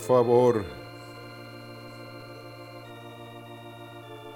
favor, 0.00 0.64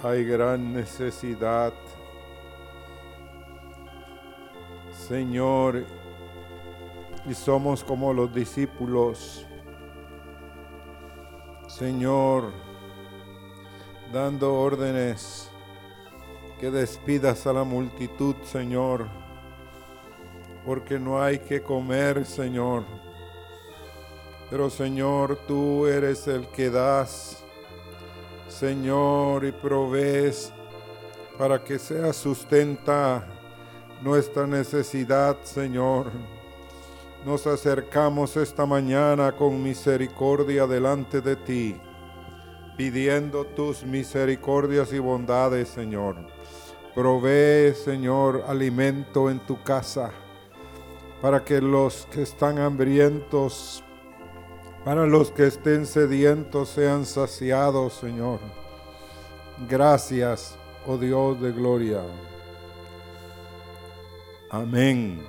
hay 0.03 0.25
gran 0.25 0.73
necesidad. 0.73 1.73
Señor, 4.93 5.85
y 7.27 7.35
somos 7.35 7.83
como 7.83 8.13
los 8.13 8.33
discípulos. 8.35 9.47
Señor, 11.67 12.53
dando 14.13 14.55
órdenes 14.55 15.51
que 16.61 16.71
despidas 16.71 17.47
a 17.47 17.53
la 17.53 17.65
multitud, 17.65 18.37
Señor, 18.45 19.09
porque 20.65 20.99
no 20.99 21.21
hay 21.21 21.39
que 21.39 21.63
comer, 21.63 22.25
Señor. 22.25 22.85
Pero 24.55 24.71
Señor, 24.71 25.37
tú 25.49 25.85
eres 25.85 26.29
el 26.29 26.47
que 26.47 26.71
das, 26.71 27.43
Señor, 28.47 29.45
y 29.45 29.51
provees 29.51 30.53
para 31.37 31.65
que 31.65 31.77
sea 31.77 32.13
sustenta 32.13 33.27
nuestra 34.01 34.47
necesidad, 34.47 35.37
Señor. 35.43 36.13
Nos 37.27 37.49
acercamos 37.49 38.37
esta 38.37 38.65
mañana 38.65 39.33
con 39.33 39.61
misericordia 39.61 40.69
delante 40.69 41.21
de 41.21 41.35
ti, 41.35 41.77
pidiendo 42.77 43.45
tus 43.45 43.83
misericordias 43.83 44.93
y 44.93 45.01
bondades, 45.01 45.69
Señor. 45.69 46.29
Provee, 46.95 47.75
Señor, 47.75 48.45
alimento 48.47 49.31
en 49.31 49.41
tu 49.41 49.61
casa 49.65 50.13
para 51.25 51.43
que 51.43 51.61
los 51.61 52.07
que 52.13 52.23
están 52.23 52.59
hambrientos, 52.59 53.84
para 54.85 55.07
los 55.07 55.31
que 55.31 55.47
estén 55.47 55.87
sedientos, 55.87 56.69
sean 56.69 57.07
saciados, 57.07 57.95
Señor. 57.95 58.39
Gracias, 59.69 60.57
oh 60.87 60.99
Dios 60.99 61.41
de 61.41 61.53
gloria. 61.53 62.03
Amén. 64.51 65.23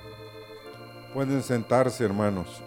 Pueden 1.14 1.42
sentarse, 1.42 2.04
hermanos. 2.04 2.62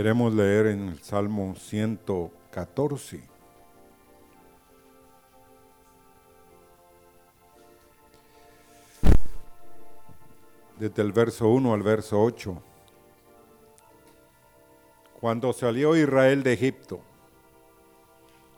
Queremos 0.00 0.32
leer 0.32 0.68
en 0.68 0.88
el 0.88 1.02
Salmo 1.02 1.54
114. 1.54 3.22
Desde 10.78 11.02
el 11.02 11.12
verso 11.12 11.48
1 11.48 11.74
al 11.74 11.82
verso 11.82 12.18
8. 12.18 12.62
Cuando 15.20 15.52
salió 15.52 15.94
Israel 15.94 16.44
de 16.44 16.54
Egipto, 16.54 17.00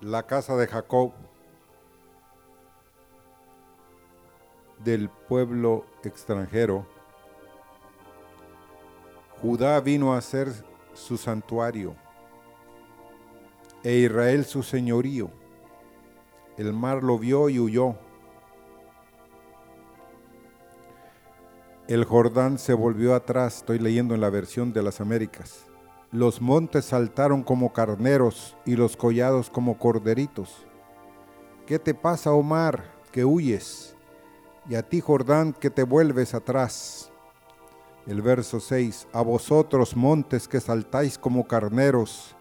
la 0.00 0.24
casa 0.24 0.56
de 0.56 0.68
Jacob, 0.68 1.12
del 4.78 5.10
pueblo 5.10 5.86
extranjero, 6.04 6.86
Judá 9.40 9.80
vino 9.80 10.14
a 10.14 10.20
ser 10.20 10.70
su 10.94 11.16
santuario, 11.16 11.94
e 13.82 13.96
Israel 13.96 14.44
su 14.44 14.62
señorío. 14.62 15.30
El 16.56 16.72
mar 16.72 17.02
lo 17.02 17.18
vio 17.18 17.48
y 17.48 17.58
huyó. 17.58 17.96
El 21.88 22.04
Jordán 22.04 22.58
se 22.58 22.74
volvió 22.74 23.14
atrás, 23.14 23.56
estoy 23.56 23.78
leyendo 23.78 24.14
en 24.14 24.20
la 24.20 24.30
versión 24.30 24.72
de 24.72 24.82
las 24.82 25.00
Américas. 25.00 25.66
Los 26.10 26.40
montes 26.40 26.86
saltaron 26.86 27.42
como 27.42 27.72
carneros 27.72 28.56
y 28.64 28.76
los 28.76 28.96
collados 28.96 29.50
como 29.50 29.78
corderitos. 29.78 30.66
¿Qué 31.66 31.78
te 31.78 31.94
pasa, 31.94 32.32
Omar, 32.32 32.84
que 33.12 33.24
huyes? 33.24 33.96
Y 34.68 34.74
a 34.74 34.82
ti, 34.82 35.00
Jordán, 35.00 35.52
que 35.52 35.70
te 35.70 35.82
vuelves 35.82 36.34
atrás. 36.34 37.11
El 38.06 38.20
verso 38.20 38.58
6, 38.58 39.08
a 39.12 39.22
vosotros 39.22 39.96
montes 39.96 40.48
que 40.48 40.60
saltáis 40.60 41.18
como 41.18 41.46
carneros, 41.46 42.34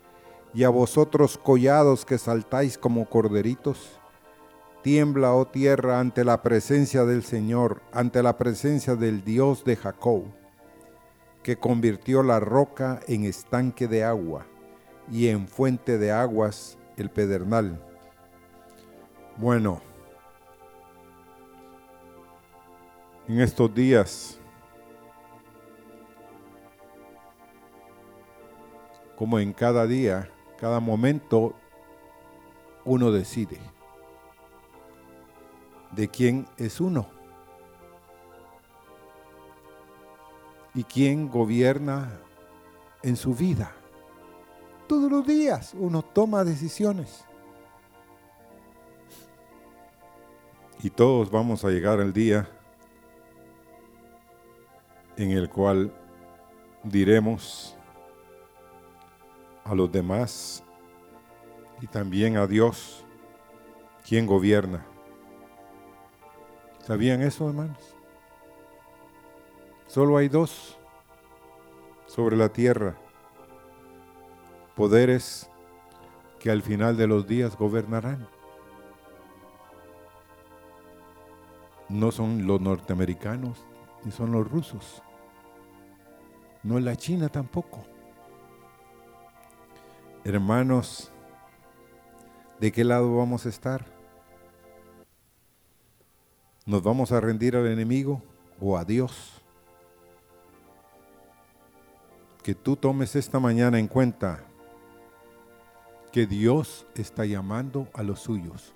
y 0.53 0.63
a 0.63 0.69
vosotros 0.69 1.37
collados 1.37 2.03
que 2.03 2.17
saltáis 2.17 2.77
como 2.77 3.07
corderitos, 3.07 3.99
tiembla, 4.81 5.33
oh 5.33 5.45
tierra, 5.45 5.99
ante 5.99 6.23
la 6.23 6.41
presencia 6.41 7.05
del 7.05 7.23
Señor, 7.23 7.81
ante 7.93 8.23
la 8.23 8.37
presencia 8.37 8.95
del 8.95 9.23
Dios 9.23 9.63
de 9.63 9.75
Jacob, 9.75 10.23
que 11.43 11.57
convirtió 11.57 12.23
la 12.23 12.39
roca 12.39 12.99
en 13.07 13.23
estanque 13.23 13.87
de 13.87 14.03
agua 14.03 14.45
y 15.11 15.27
en 15.27 15.47
fuente 15.47 15.97
de 15.97 16.11
aguas 16.11 16.77
el 16.97 17.09
pedernal. 17.09 17.81
Bueno, 19.37 19.81
en 23.27 23.39
estos 23.39 23.73
días 23.73 24.40
como 29.21 29.37
en 29.37 29.53
cada 29.53 29.85
día, 29.85 30.31
cada 30.57 30.79
momento, 30.79 31.53
uno 32.85 33.11
decide 33.11 33.59
de 35.91 36.07
quién 36.07 36.47
es 36.57 36.81
uno 36.81 37.05
y 40.73 40.83
quién 40.83 41.29
gobierna 41.29 42.19
en 43.03 43.15
su 43.15 43.35
vida. 43.35 43.75
Todos 44.87 45.11
los 45.11 45.27
días 45.27 45.75
uno 45.77 46.01
toma 46.01 46.43
decisiones. 46.43 47.23
Y 50.81 50.89
todos 50.89 51.29
vamos 51.29 51.63
a 51.63 51.69
llegar 51.69 51.99
al 51.99 52.11
día 52.11 52.49
en 55.15 55.29
el 55.29 55.47
cual 55.47 55.93
diremos, 56.83 57.77
a 59.63 59.75
los 59.75 59.91
demás 59.91 60.63
y 61.81 61.87
también 61.87 62.37
a 62.37 62.47
Dios, 62.47 63.05
quien 64.07 64.25
gobierna. 64.25 64.85
¿Sabían 66.79 67.21
eso, 67.21 67.47
hermanos? 67.47 67.95
Solo 69.87 70.17
hay 70.17 70.29
dos 70.29 70.77
sobre 72.05 72.35
la 72.35 72.49
tierra, 72.49 72.95
poderes 74.75 75.49
que 76.39 76.49
al 76.49 76.61
final 76.61 76.97
de 76.97 77.07
los 77.07 77.27
días 77.27 77.57
gobernarán. 77.57 78.27
No 81.87 82.11
son 82.11 82.47
los 82.47 82.61
norteamericanos 82.61 83.65
ni 84.03 84.11
son 84.11 84.31
los 84.31 84.49
rusos, 84.49 85.03
no 86.63 86.77
es 86.77 86.83
la 86.83 86.95
China 86.95 87.29
tampoco. 87.29 87.90
Hermanos, 90.23 91.11
¿de 92.59 92.71
qué 92.71 92.83
lado 92.83 93.17
vamos 93.17 93.47
a 93.47 93.49
estar? 93.49 93.83
¿Nos 96.67 96.83
vamos 96.83 97.11
a 97.11 97.19
rendir 97.19 97.55
al 97.55 97.65
enemigo 97.65 98.21
o 98.59 98.77
a 98.77 98.85
Dios? 98.85 99.41
Que 102.43 102.53
tú 102.53 102.75
tomes 102.75 103.15
esta 103.15 103.39
mañana 103.39 103.79
en 103.79 103.87
cuenta 103.87 104.43
que 106.11 106.27
Dios 106.27 106.85
está 106.93 107.25
llamando 107.25 107.87
a 107.91 108.03
los 108.03 108.19
suyos, 108.19 108.75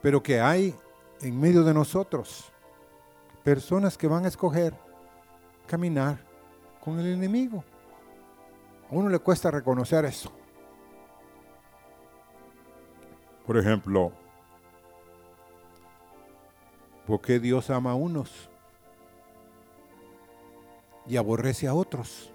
pero 0.00 0.22
que 0.22 0.40
hay 0.40 0.76
en 1.22 1.40
medio 1.40 1.64
de 1.64 1.74
nosotros 1.74 2.52
personas 3.42 3.98
que 3.98 4.06
van 4.06 4.26
a 4.26 4.28
escoger 4.28 4.74
caminar 5.66 6.24
con 6.84 7.00
el 7.00 7.06
enemigo. 7.08 7.64
A 8.90 8.94
uno 8.94 9.08
le 9.08 9.18
cuesta 9.18 9.50
reconocer 9.50 10.04
eso. 10.04 10.32
Por 13.46 13.56
ejemplo, 13.56 14.12
¿por 17.06 17.20
qué 17.20 17.38
Dios 17.38 17.70
ama 17.70 17.92
a 17.92 17.94
unos 17.94 18.48
y 21.06 21.16
aborrece 21.16 21.66
a 21.66 21.74
otros? 21.74 22.32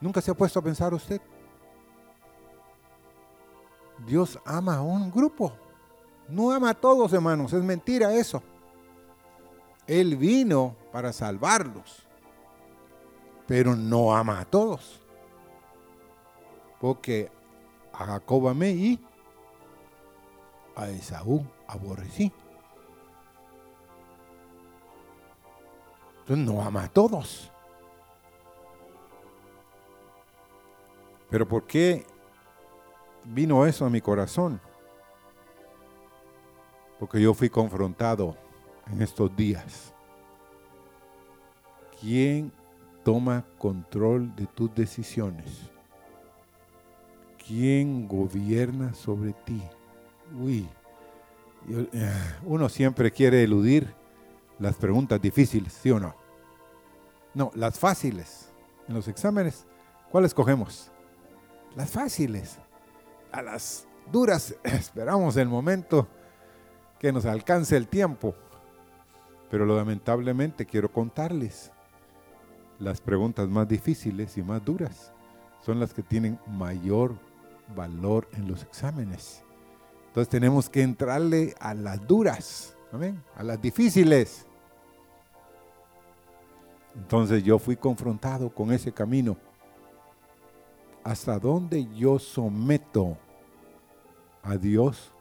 ¿Nunca 0.00 0.20
se 0.20 0.30
ha 0.30 0.34
puesto 0.34 0.58
a 0.58 0.62
pensar 0.62 0.92
usted? 0.94 1.20
Dios 4.06 4.38
ama 4.44 4.76
a 4.76 4.82
un 4.82 5.10
grupo. 5.10 5.52
No 6.28 6.50
ama 6.50 6.70
a 6.70 6.74
todos, 6.74 7.12
hermanos. 7.12 7.52
Es 7.52 7.62
mentira 7.62 8.14
eso. 8.14 8.42
Él 9.86 10.16
vino 10.16 10.76
para 10.92 11.12
salvarlos. 11.12 12.06
Pero 13.46 13.76
no 13.76 14.14
ama 14.14 14.40
a 14.40 14.44
todos. 14.44 15.01
Porque 16.82 17.30
a 17.92 18.06
Jacob 18.06 18.48
amé 18.48 18.70
y 18.70 19.00
a 20.74 20.88
Esaú 20.88 21.46
aborrecí. 21.68 22.32
Entonces 26.18 26.44
no 26.44 26.60
ama 26.60 26.82
a 26.82 26.88
todos. 26.88 27.52
Pero 31.30 31.46
¿por 31.46 31.68
qué 31.68 32.04
vino 33.26 33.64
eso 33.64 33.86
a 33.86 33.90
mi 33.90 34.00
corazón? 34.00 34.60
Porque 36.98 37.22
yo 37.22 37.32
fui 37.32 37.48
confrontado 37.48 38.36
en 38.90 39.02
estos 39.02 39.34
días. 39.36 39.94
¿Quién 42.00 42.52
toma 43.04 43.44
control 43.56 44.34
de 44.34 44.48
tus 44.48 44.74
decisiones? 44.74 45.71
¿Quién 47.52 48.08
gobierna 48.08 48.94
sobre 48.94 49.34
ti? 49.34 49.62
Uy, 50.40 50.66
eh, 51.68 52.10
uno 52.46 52.70
siempre 52.70 53.10
quiere 53.10 53.42
eludir 53.42 53.94
las 54.58 54.76
preguntas 54.76 55.20
difíciles, 55.20 55.74
¿sí 55.74 55.90
o 55.90 56.00
no? 56.00 56.16
No, 57.34 57.52
las 57.54 57.78
fáciles. 57.78 58.50
En 58.88 58.94
los 58.94 59.06
exámenes, 59.06 59.66
¿cuáles 60.10 60.32
cogemos? 60.32 60.90
Las 61.76 61.90
fáciles. 61.90 62.56
A 63.30 63.42
las 63.42 63.86
duras 64.10 64.54
esperamos 64.64 65.36
el 65.36 65.48
momento 65.50 66.08
que 66.98 67.12
nos 67.12 67.26
alcance 67.26 67.76
el 67.76 67.86
tiempo. 67.86 68.34
Pero 69.50 69.66
lamentablemente 69.66 70.64
quiero 70.64 70.90
contarles, 70.90 71.70
las 72.78 73.02
preguntas 73.02 73.46
más 73.46 73.68
difíciles 73.68 74.38
y 74.38 74.42
más 74.42 74.64
duras 74.64 75.12
son 75.60 75.78
las 75.78 75.92
que 75.92 76.02
tienen 76.02 76.38
mayor 76.46 77.12
valor 77.74 78.28
en 78.32 78.48
los 78.48 78.62
exámenes. 78.62 79.42
Entonces 80.08 80.28
tenemos 80.28 80.68
que 80.68 80.82
entrarle 80.82 81.54
a 81.58 81.74
las 81.74 82.06
duras, 82.06 82.76
a 83.36 83.42
las 83.42 83.60
difíciles. 83.60 84.46
Entonces 86.94 87.42
yo 87.42 87.58
fui 87.58 87.76
confrontado 87.76 88.50
con 88.50 88.72
ese 88.72 88.92
camino. 88.92 89.36
¿Hasta 91.02 91.38
dónde 91.38 91.88
yo 91.94 92.18
someto 92.18 93.16
a 94.42 94.56
Dios 94.56 95.12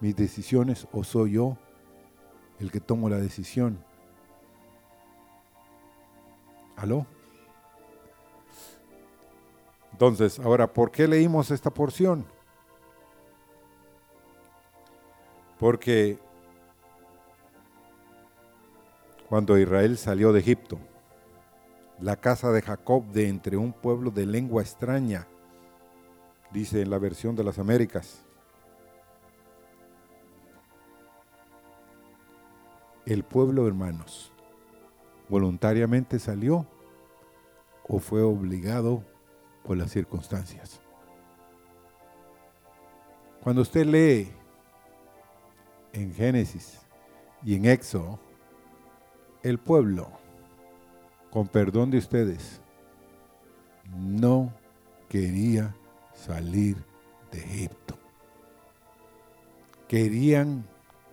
mis 0.00 0.14
decisiones 0.14 0.86
o 0.92 1.02
soy 1.02 1.32
yo 1.32 1.56
el 2.60 2.70
que 2.70 2.80
tomo 2.80 3.08
la 3.08 3.16
decisión? 3.16 3.82
¿Aló? 6.76 7.06
Entonces, 10.02 10.40
ahora, 10.40 10.72
¿por 10.72 10.90
qué 10.90 11.06
leímos 11.06 11.52
esta 11.52 11.70
porción? 11.72 12.26
Porque 15.60 16.18
cuando 19.28 19.56
Israel 19.56 19.96
salió 19.96 20.32
de 20.32 20.40
Egipto, 20.40 20.80
la 22.00 22.16
casa 22.16 22.50
de 22.50 22.62
Jacob 22.62 23.04
de 23.12 23.28
entre 23.28 23.56
un 23.56 23.72
pueblo 23.72 24.10
de 24.10 24.26
lengua 24.26 24.62
extraña, 24.62 25.28
dice 26.50 26.82
en 26.82 26.90
la 26.90 26.98
versión 26.98 27.36
de 27.36 27.44
las 27.44 27.60
Américas. 27.60 28.24
El 33.06 33.22
pueblo, 33.22 33.68
hermanos, 33.68 34.32
voluntariamente 35.28 36.18
salió 36.18 36.66
o 37.86 38.00
fue 38.00 38.22
obligado 38.22 39.11
por 39.64 39.76
las 39.76 39.90
circunstancias. 39.90 40.80
Cuando 43.42 43.62
usted 43.62 43.86
lee 43.86 44.32
en 45.92 46.14
Génesis 46.14 46.80
y 47.42 47.56
en 47.56 47.64
Éxodo, 47.66 48.18
el 49.42 49.58
pueblo, 49.58 50.08
con 51.30 51.48
perdón 51.48 51.90
de 51.90 51.98
ustedes, 51.98 52.60
no 53.96 54.52
quería 55.08 55.74
salir 56.14 56.76
de 57.32 57.38
Egipto. 57.38 57.98
Querían 59.88 60.64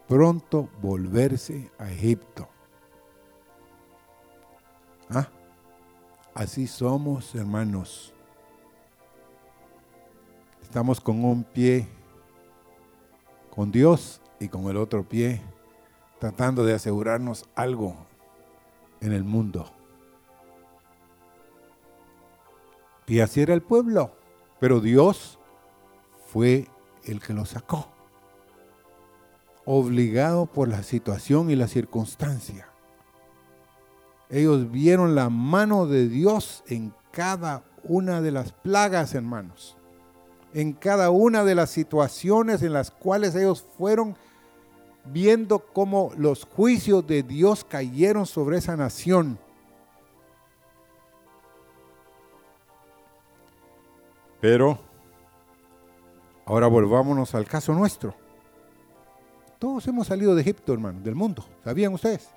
pronto 0.08 0.70
volverse 0.82 1.70
a 1.78 1.90
Egipto. 1.92 2.48
¿Ah? 5.10 5.30
Así 6.34 6.68
somos, 6.68 7.34
hermanos. 7.36 8.14
Estamos 10.70 11.02
con 11.02 11.26
un 11.26 11.44
pie 11.44 11.88
con 13.50 13.72
Dios 13.72 14.22
y 14.40 14.50
con 14.50 14.66
el 14.66 14.78
otro 14.78 15.04
pie 15.04 15.42
tratando 16.20 16.64
de 16.64 16.76
asegurarnos 16.76 17.50
algo 17.56 17.96
en 19.02 19.12
el 19.12 19.24
mundo. 19.24 19.74
Y 23.08 23.20
así 23.22 23.42
era 23.42 23.56
el 23.56 23.64
pueblo, 23.64 24.16
pero 24.60 24.80
Dios 24.80 25.40
fue 26.28 26.68
el 27.04 27.20
que 27.20 27.34
lo 27.34 27.46
sacó, 27.48 27.88
obligado 29.66 30.46
por 30.46 30.68
la 30.68 30.84
situación 30.84 31.50
y 31.50 31.56
la 31.56 31.68
circunstancia. 31.68 32.70
Ellos 34.30 34.70
vieron 34.70 35.16
la 35.16 35.32
mano 35.32 35.88
de 35.88 36.08
Dios 36.08 36.64
en 36.68 36.94
cada 37.10 37.64
una 37.82 38.22
de 38.22 38.30
las 38.30 38.52
plagas, 38.52 39.16
hermanos, 39.16 39.76
en 40.54 40.74
cada 40.74 41.10
una 41.10 41.44
de 41.44 41.56
las 41.56 41.70
situaciones 41.70 42.62
en 42.64 42.74
las 42.74 42.92
cuales 42.92 43.36
ellos 43.36 43.66
fueron 43.78 44.16
viendo 45.06 45.60
cómo 45.60 46.12
los 46.18 46.46
juicios 46.46 47.06
de 47.06 47.24
Dios 47.24 47.64
cayeron 47.64 48.26
sobre 48.26 48.58
esa 48.58 48.76
nación. 48.76 49.38
Pero 54.42 54.80
ahora 56.46 56.68
volvámonos 56.68 57.36
al 57.36 57.46
caso 57.46 57.74
nuestro. 57.74 58.16
Todos 59.60 59.86
hemos 59.88 60.08
salido 60.08 60.36
de 60.36 60.42
Egipto, 60.42 60.74
hermano, 60.74 61.02
del 61.02 61.16
mundo. 61.16 61.46
¿Sabían 61.64 61.94
ustedes? 61.94 62.30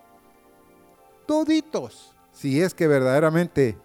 Toditos. 1.27 2.13
Si 2.33 2.61
es 2.61 2.75
que 2.75 2.89
verdaderamente 2.89 3.77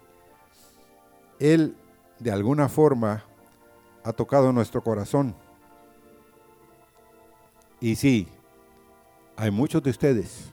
Él 1.38 1.76
de 2.18 2.32
alguna 2.32 2.68
forma 2.68 3.27
ha 4.08 4.12
tocado 4.14 4.50
nuestro 4.54 4.82
corazón. 4.82 5.34
Y 7.78 7.94
sí, 7.94 8.26
hay 9.36 9.50
muchos 9.50 9.82
de 9.82 9.90
ustedes. 9.90 10.50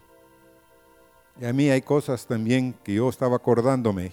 Y 1.39 1.45
a 1.45 1.53
mí 1.53 1.69
hay 1.69 1.81
cosas 1.81 2.27
también 2.27 2.73
que 2.83 2.95
yo 2.95 3.07
estaba 3.07 3.37
acordándome 3.37 4.11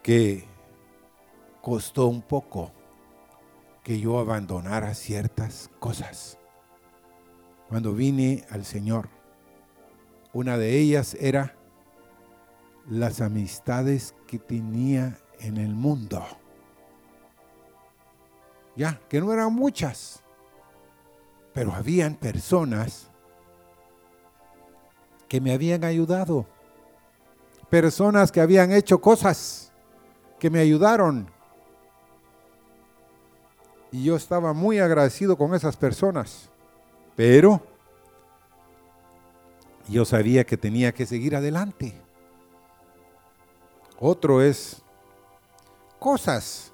que 0.00 0.44
costó 1.60 2.06
un 2.06 2.22
poco 2.22 2.70
que 3.82 3.98
yo 3.98 4.20
abandonara 4.20 4.94
ciertas 4.94 5.70
cosas. 5.80 6.38
Cuando 7.68 7.94
vine 7.94 8.44
al 8.48 8.64
Señor, 8.64 9.08
una 10.32 10.56
de 10.56 10.78
ellas 10.78 11.16
era 11.18 11.56
las 12.88 13.20
amistades 13.20 14.14
que 14.28 14.38
tenía 14.38 15.18
en 15.40 15.56
el 15.56 15.74
mundo. 15.74 16.24
Ya, 18.74 19.00
que 19.08 19.20
no 19.20 19.32
eran 19.32 19.52
muchas, 19.52 20.22
pero 21.52 21.72
habían 21.72 22.14
personas 22.14 23.10
que 25.28 25.40
me 25.40 25.52
habían 25.52 25.84
ayudado. 25.84 26.46
Personas 27.68 28.30
que 28.30 28.40
habían 28.40 28.72
hecho 28.72 29.00
cosas 29.00 29.72
que 30.38 30.50
me 30.50 30.60
ayudaron. 30.60 31.30
Y 33.90 34.04
yo 34.04 34.16
estaba 34.16 34.52
muy 34.52 34.78
agradecido 34.78 35.36
con 35.36 35.54
esas 35.54 35.76
personas. 35.76 36.50
Pero 37.14 37.62
yo 39.88 40.04
sabía 40.04 40.44
que 40.44 40.56
tenía 40.56 40.92
que 40.92 41.06
seguir 41.06 41.36
adelante. 41.36 41.94
Otro 43.98 44.42
es 44.42 44.82
cosas 45.98 46.71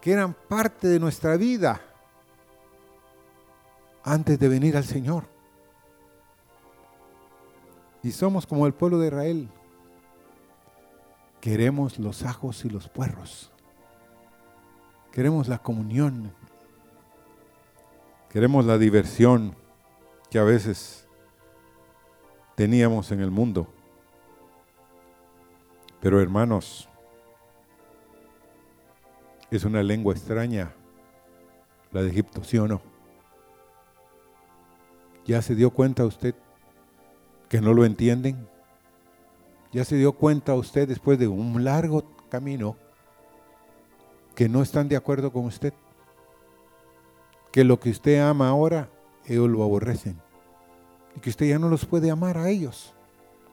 que 0.00 0.12
eran 0.12 0.34
parte 0.34 0.88
de 0.88 1.00
nuestra 1.00 1.36
vida 1.36 1.80
antes 4.04 4.38
de 4.38 4.48
venir 4.48 4.76
al 4.76 4.84
Señor. 4.84 5.24
Y 8.02 8.12
somos 8.12 8.46
como 8.46 8.66
el 8.66 8.74
pueblo 8.74 8.98
de 8.98 9.08
Israel. 9.08 9.48
Queremos 11.40 11.98
los 11.98 12.22
ajos 12.22 12.64
y 12.64 12.70
los 12.70 12.88
puerros. 12.88 13.50
Queremos 15.12 15.48
la 15.48 15.58
comunión. 15.58 16.32
Queremos 18.30 18.64
la 18.64 18.78
diversión 18.78 19.54
que 20.30 20.38
a 20.38 20.44
veces 20.44 21.06
teníamos 22.54 23.10
en 23.12 23.20
el 23.20 23.30
mundo. 23.30 23.72
Pero 26.00 26.20
hermanos, 26.20 26.87
es 29.50 29.64
una 29.64 29.82
lengua 29.82 30.14
extraña 30.14 30.74
la 31.92 32.02
de 32.02 32.10
Egipto, 32.10 32.44
¿sí 32.44 32.58
o 32.58 32.68
no? 32.68 32.82
¿Ya 35.24 35.42
se 35.42 35.54
dio 35.54 35.70
cuenta 35.70 36.04
usted 36.04 36.34
que 37.48 37.60
no 37.60 37.72
lo 37.72 37.84
entienden? 37.84 38.48
¿Ya 39.72 39.84
se 39.84 39.96
dio 39.96 40.12
cuenta 40.12 40.54
usted 40.54 40.88
después 40.88 41.18
de 41.18 41.28
un 41.28 41.64
largo 41.64 42.04
camino 42.30 42.76
que 44.34 44.48
no 44.48 44.62
están 44.62 44.88
de 44.88 44.96
acuerdo 44.96 45.32
con 45.32 45.44
usted? 45.44 45.72
Que 47.52 47.64
lo 47.64 47.80
que 47.80 47.90
usted 47.90 48.20
ama 48.20 48.48
ahora, 48.48 48.88
ellos 49.26 49.48
lo 49.48 49.62
aborrecen. 49.62 50.18
Y 51.16 51.20
que 51.20 51.30
usted 51.30 51.48
ya 51.48 51.58
no 51.58 51.68
los 51.68 51.84
puede 51.84 52.10
amar 52.10 52.38
a 52.38 52.48
ellos. 52.48 52.94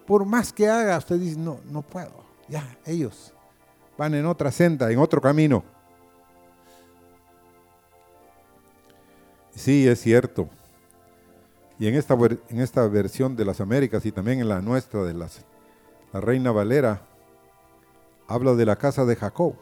Por 0.06 0.26
más 0.26 0.54
que 0.54 0.70
haga, 0.70 0.98
usted 0.98 1.18
dice, 1.18 1.40
no, 1.40 1.60
no 1.66 1.82
puedo. 1.82 2.24
Ya, 2.48 2.78
ellos 2.86 3.34
van 3.98 4.14
en 4.14 4.26
otra 4.26 4.52
senda, 4.52 4.92
en 4.92 5.00
otro 5.00 5.20
camino. 5.20 5.75
Sí, 9.56 9.88
es 9.88 10.02
cierto. 10.02 10.50
Y 11.80 11.88
en 11.88 11.96
esta, 11.96 12.14
en 12.14 12.60
esta 12.60 12.88
versión 12.88 13.36
de 13.36 13.46
las 13.46 13.62
Américas 13.62 14.06
y 14.06 14.12
también 14.12 14.40
en 14.40 14.50
la 14.50 14.62
nuestra 14.62 15.04
de 15.04 15.14
las, 15.14 15.46
la 16.14 16.22
Reina 16.22 16.52
Valera, 16.52 17.02
habla 18.28 18.54
de 18.54 18.66
la 18.66 18.76
casa 18.76 19.06
de 19.06 19.16
Jacob. 19.16 19.56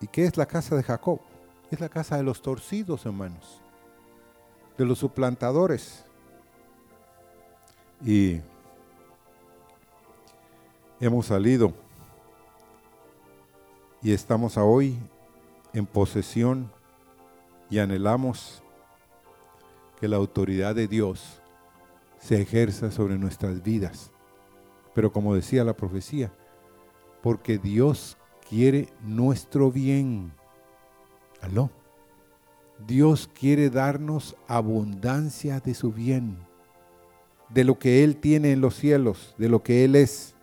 ¿Y 0.00 0.06
qué 0.08 0.24
es 0.24 0.36
la 0.36 0.46
casa 0.46 0.76
de 0.76 0.82
Jacob? 0.82 1.20
Es 1.70 1.80
la 1.80 1.88
casa 1.88 2.16
de 2.16 2.22
los 2.22 2.42
torcidos, 2.42 3.06
hermanos, 3.06 3.60
de 4.76 4.84
los 4.84 4.98
suplantadores. 4.98 6.04
Y 8.04 8.40
hemos 11.00 11.26
salido 11.26 11.72
y 14.02 14.12
estamos 14.12 14.56
hoy 14.56 14.98
en 15.72 15.86
posesión 15.86 16.70
y 17.72 17.78
anhelamos 17.78 18.62
que 19.98 20.06
la 20.06 20.18
autoridad 20.18 20.74
de 20.74 20.86
Dios 20.86 21.40
se 22.18 22.38
ejerza 22.42 22.90
sobre 22.90 23.16
nuestras 23.16 23.62
vidas. 23.62 24.12
Pero 24.94 25.10
como 25.10 25.34
decía 25.34 25.64
la 25.64 25.74
profecía, 25.74 26.30
porque 27.22 27.56
Dios 27.56 28.18
quiere 28.46 28.90
nuestro 29.00 29.72
bien. 29.72 30.34
¿Aló? 31.40 31.70
Dios 32.86 33.30
quiere 33.32 33.70
darnos 33.70 34.36
abundancia 34.46 35.58
de 35.60 35.72
su 35.72 35.92
bien, 35.92 36.36
de 37.48 37.64
lo 37.64 37.78
que 37.78 38.04
Él 38.04 38.16
tiene 38.16 38.52
en 38.52 38.60
los 38.60 38.74
cielos, 38.74 39.34
de 39.38 39.48
lo 39.48 39.62
que 39.62 39.86
Él 39.86 39.96
es. 39.96 40.34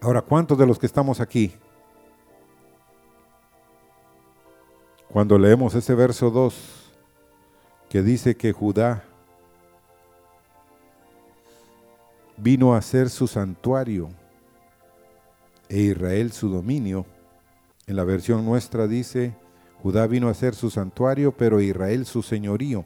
Ahora, 0.00 0.22
¿cuántos 0.22 0.58
de 0.58 0.66
los 0.66 0.80
que 0.80 0.86
estamos 0.86 1.20
aquí? 1.20 1.54
Cuando 5.08 5.38
leemos 5.38 5.74
ese 5.74 5.94
verso 5.94 6.30
2, 6.30 6.92
que 7.88 8.02
dice 8.02 8.36
que 8.36 8.52
Judá 8.52 9.04
vino 12.36 12.74
a 12.74 12.82
ser 12.82 13.08
su 13.08 13.26
santuario 13.26 14.08
e 15.68 15.78
Israel 15.78 16.32
su 16.32 16.48
dominio, 16.48 17.06
en 17.86 17.96
la 17.96 18.04
versión 18.04 18.44
nuestra 18.44 18.86
dice, 18.86 19.34
Judá 19.82 20.06
vino 20.06 20.28
a 20.28 20.34
ser 20.34 20.54
su 20.54 20.70
santuario, 20.70 21.32
pero 21.32 21.60
Israel 21.60 22.04
su 22.04 22.22
señorío. 22.22 22.84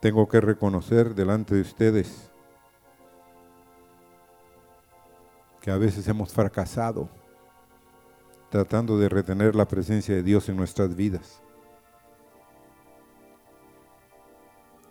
Tengo 0.00 0.28
que 0.28 0.40
reconocer 0.40 1.14
delante 1.14 1.54
de 1.56 1.62
ustedes 1.62 2.30
que 5.60 5.70
a 5.70 5.78
veces 5.78 6.06
hemos 6.06 6.32
fracasado 6.32 7.08
tratando 8.54 8.96
de 8.96 9.08
retener 9.08 9.56
la 9.56 9.66
presencia 9.66 10.14
de 10.14 10.22
Dios 10.22 10.48
en 10.48 10.56
nuestras 10.56 10.94
vidas. 10.94 11.42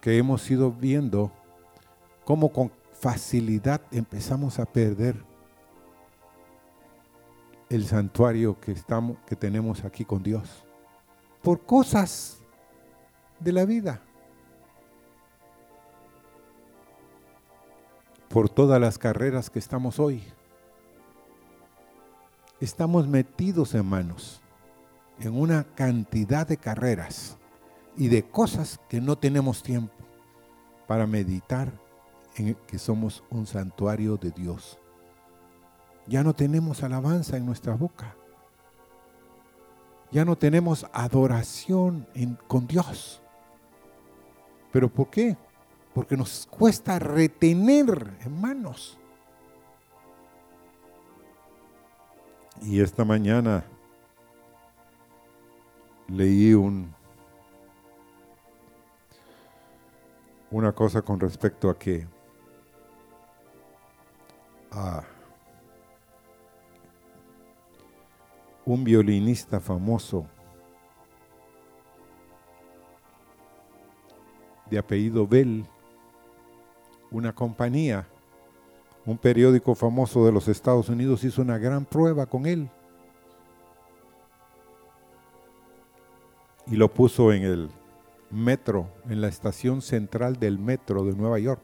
Que 0.01 0.17
hemos 0.17 0.51
ido 0.51 0.69
viendo 0.69 1.31
cómo 2.25 2.51
con 2.51 2.73
facilidad 2.91 3.79
empezamos 3.89 4.59
a 4.59 4.65
perder 4.65 5.15
el 7.69 7.85
santuario 7.85 8.59
que, 8.59 8.73
estamos, 8.73 9.15
que 9.25 9.37
tenemos 9.37 9.85
aquí 9.85 10.03
con 10.03 10.21
Dios. 10.21 10.65
Por 11.41 11.61
cosas 11.61 12.39
de 13.39 13.53
la 13.53 13.63
vida. 13.63 14.01
Por 18.27 18.49
todas 18.49 18.81
las 18.81 18.97
carreras 18.97 19.49
que 19.49 19.59
estamos 19.59 20.01
hoy 20.01 20.21
estamos 22.63 23.09
metidos, 23.09 23.73
hermanos, 23.73 24.41
en 25.19 25.37
una 25.37 25.65
cantidad 25.75 26.47
de 26.47 26.55
carreras 26.55 27.37
y 27.97 28.07
de 28.07 28.23
cosas 28.23 28.79
que 28.87 29.01
no 29.01 29.17
tenemos 29.17 29.61
tiempo 29.61 29.93
para 30.87 31.05
meditar 31.05 31.73
en 32.37 32.55
que 32.65 32.79
somos 32.79 33.21
un 33.29 33.45
santuario 33.45 34.15
de 34.15 34.31
Dios. 34.31 34.79
Ya 36.07 36.23
no 36.23 36.33
tenemos 36.33 36.83
alabanza 36.83 37.35
en 37.35 37.45
nuestra 37.45 37.75
boca. 37.75 38.15
Ya 40.11 40.23
no 40.23 40.37
tenemos 40.37 40.85
adoración 40.93 42.07
con 42.47 42.65
Dios. 42.65 43.21
¿Pero 44.71 44.87
por 44.87 45.09
qué? 45.09 45.35
Porque 45.93 46.15
nos 46.15 46.47
cuesta 46.49 46.97
retener, 46.97 48.17
hermanos, 48.21 48.99
Y 52.65 52.79
esta 52.79 53.03
mañana 53.03 53.65
leí 56.07 56.53
un, 56.53 56.93
una 60.49 60.71
cosa 60.71 61.01
con 61.01 61.19
respecto 61.19 61.69
a 61.69 61.77
que 61.77 62.07
a 64.71 65.03
un 68.65 68.83
violinista 68.85 69.59
famoso 69.59 70.25
de 74.69 74.77
apellido 74.77 75.27
Bell, 75.27 75.65
una 77.11 77.35
compañía 77.35 78.07
un 79.05 79.17
periódico 79.17 79.75
famoso 79.75 80.25
de 80.25 80.31
los 80.31 80.47
Estados 80.47 80.89
Unidos 80.89 81.23
hizo 81.23 81.41
una 81.41 81.57
gran 81.57 81.85
prueba 81.85 82.25
con 82.25 82.45
él. 82.45 82.69
Y 86.67 86.77
lo 86.77 86.93
puso 86.93 87.33
en 87.33 87.43
el 87.43 87.69
metro, 88.31 88.87
en 89.09 89.21
la 89.21 89.27
estación 89.27 89.81
central 89.81 90.39
del 90.39 90.57
metro 90.57 91.03
de 91.03 91.13
Nueva 91.13 91.39
York. 91.39 91.61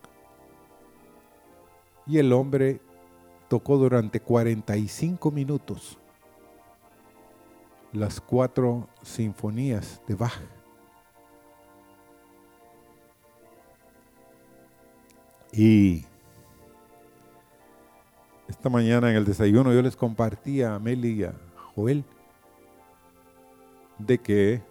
Y 2.06 2.18
el 2.18 2.34
hombre 2.34 2.82
tocó 3.48 3.78
durante 3.78 4.20
45 4.20 5.32
minutos 5.32 5.98
las 7.94 8.20
cuatro 8.20 8.88
sinfonías 9.02 10.02
de 10.08 10.16
Bach. 10.16 10.40
Y 15.52 16.06
esta 18.50 18.68
mañana 18.68 19.12
en 19.12 19.16
el 19.16 19.26
desayuno 19.26 19.72
yo 19.72 19.82
les 19.82 19.96
compartía 19.96 20.74
a 20.74 20.80
Meli 20.80 21.22
y 21.22 21.24
a 21.24 21.34
Joel 21.76 22.04
de 24.00 24.18
que 24.18 24.62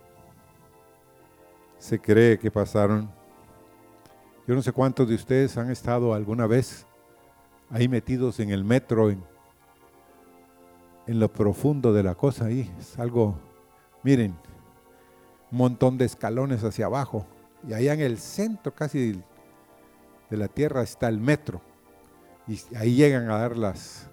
se 1.78 2.00
cree 2.00 2.38
que 2.38 2.50
pasaron, 2.50 3.08
yo 4.49 4.54
no 4.54 4.62
sé 4.62 4.73
cuántos 4.73 5.08
de 5.08 5.14
ustedes 5.14 5.56
han 5.56 5.70
estado 5.70 6.12
alguna 6.12 6.47
vez 6.49 6.87
ahí 7.70 7.87
metidos 7.87 8.40
en 8.40 8.50
el 8.50 8.64
metro, 8.64 9.11
en, 9.11 9.23
en 11.06 11.20
lo 11.20 11.32
profundo 11.32 11.92
de 11.92 12.02
la 12.02 12.16
cosa 12.16 12.47
ahí, 12.47 12.68
es 12.80 12.99
algo, 12.99 13.38
miren, 14.02 14.35
un 15.52 15.58
montón 15.58 15.99
de 15.99 16.06
escalones 16.06 16.64
hacia 16.64 16.87
abajo, 16.87 17.26
y 17.68 17.75
allá 17.75 17.94
en 17.94 18.00
el 18.00 18.18
centro 18.18 18.75
casi 18.75 19.23
de 20.30 20.37
la 20.37 20.49
tierra 20.49 20.82
está 20.82 21.08
el 21.08 21.20
metro 21.20 21.61
y 22.49 22.61
ahí 22.76 22.95
llegan 22.95 23.31
a 23.31 23.38
dar 23.38 23.57
las, 23.57 24.09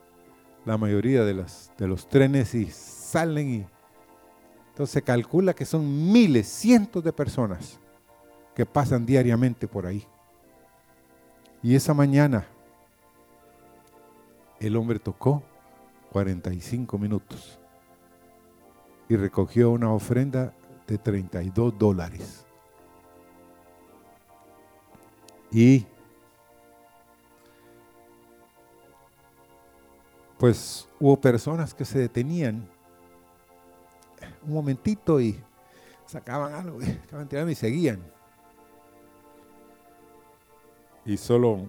la 0.65 0.77
mayoría 0.77 1.23
de, 1.23 1.33
las, 1.33 1.71
de 1.77 1.87
los 1.87 2.07
trenes 2.09 2.53
y 2.53 2.65
salen 2.65 3.49
y 3.49 3.65
entonces 4.67 4.93
se 4.93 5.01
calcula 5.01 5.53
que 5.53 5.63
son 5.63 6.11
miles, 6.11 6.47
cientos 6.47 7.01
de 7.01 7.13
personas 7.13 7.79
que 8.53 8.65
pasan 8.65 9.05
diariamente 9.05 9.69
por 9.69 9.85
ahí. 9.85 10.05
Y 11.63 11.75
esa 11.75 11.93
mañana 11.93 12.45
el 14.59 14.75
hombre 14.75 14.99
tocó 14.99 15.43
45 16.11 16.97
minutos 16.97 17.57
y 19.07 19.15
recogió 19.15 19.71
una 19.71 19.93
ofrenda 19.93 20.53
de 20.87 20.97
32 20.97 21.77
dólares. 21.79 22.45
Y 25.53 25.85
pues 30.37 30.89
hubo 30.99 31.19
personas 31.19 31.73
que 31.73 31.85
se 31.85 31.99
detenían 31.99 32.67
un 34.43 34.53
momentito 34.53 35.19
y 35.19 35.41
sacaban 36.05 36.53
algo, 36.53 36.79
y, 36.81 37.51
y 37.51 37.55
seguían. 37.55 38.01
Y 41.05 41.17
solo 41.17 41.67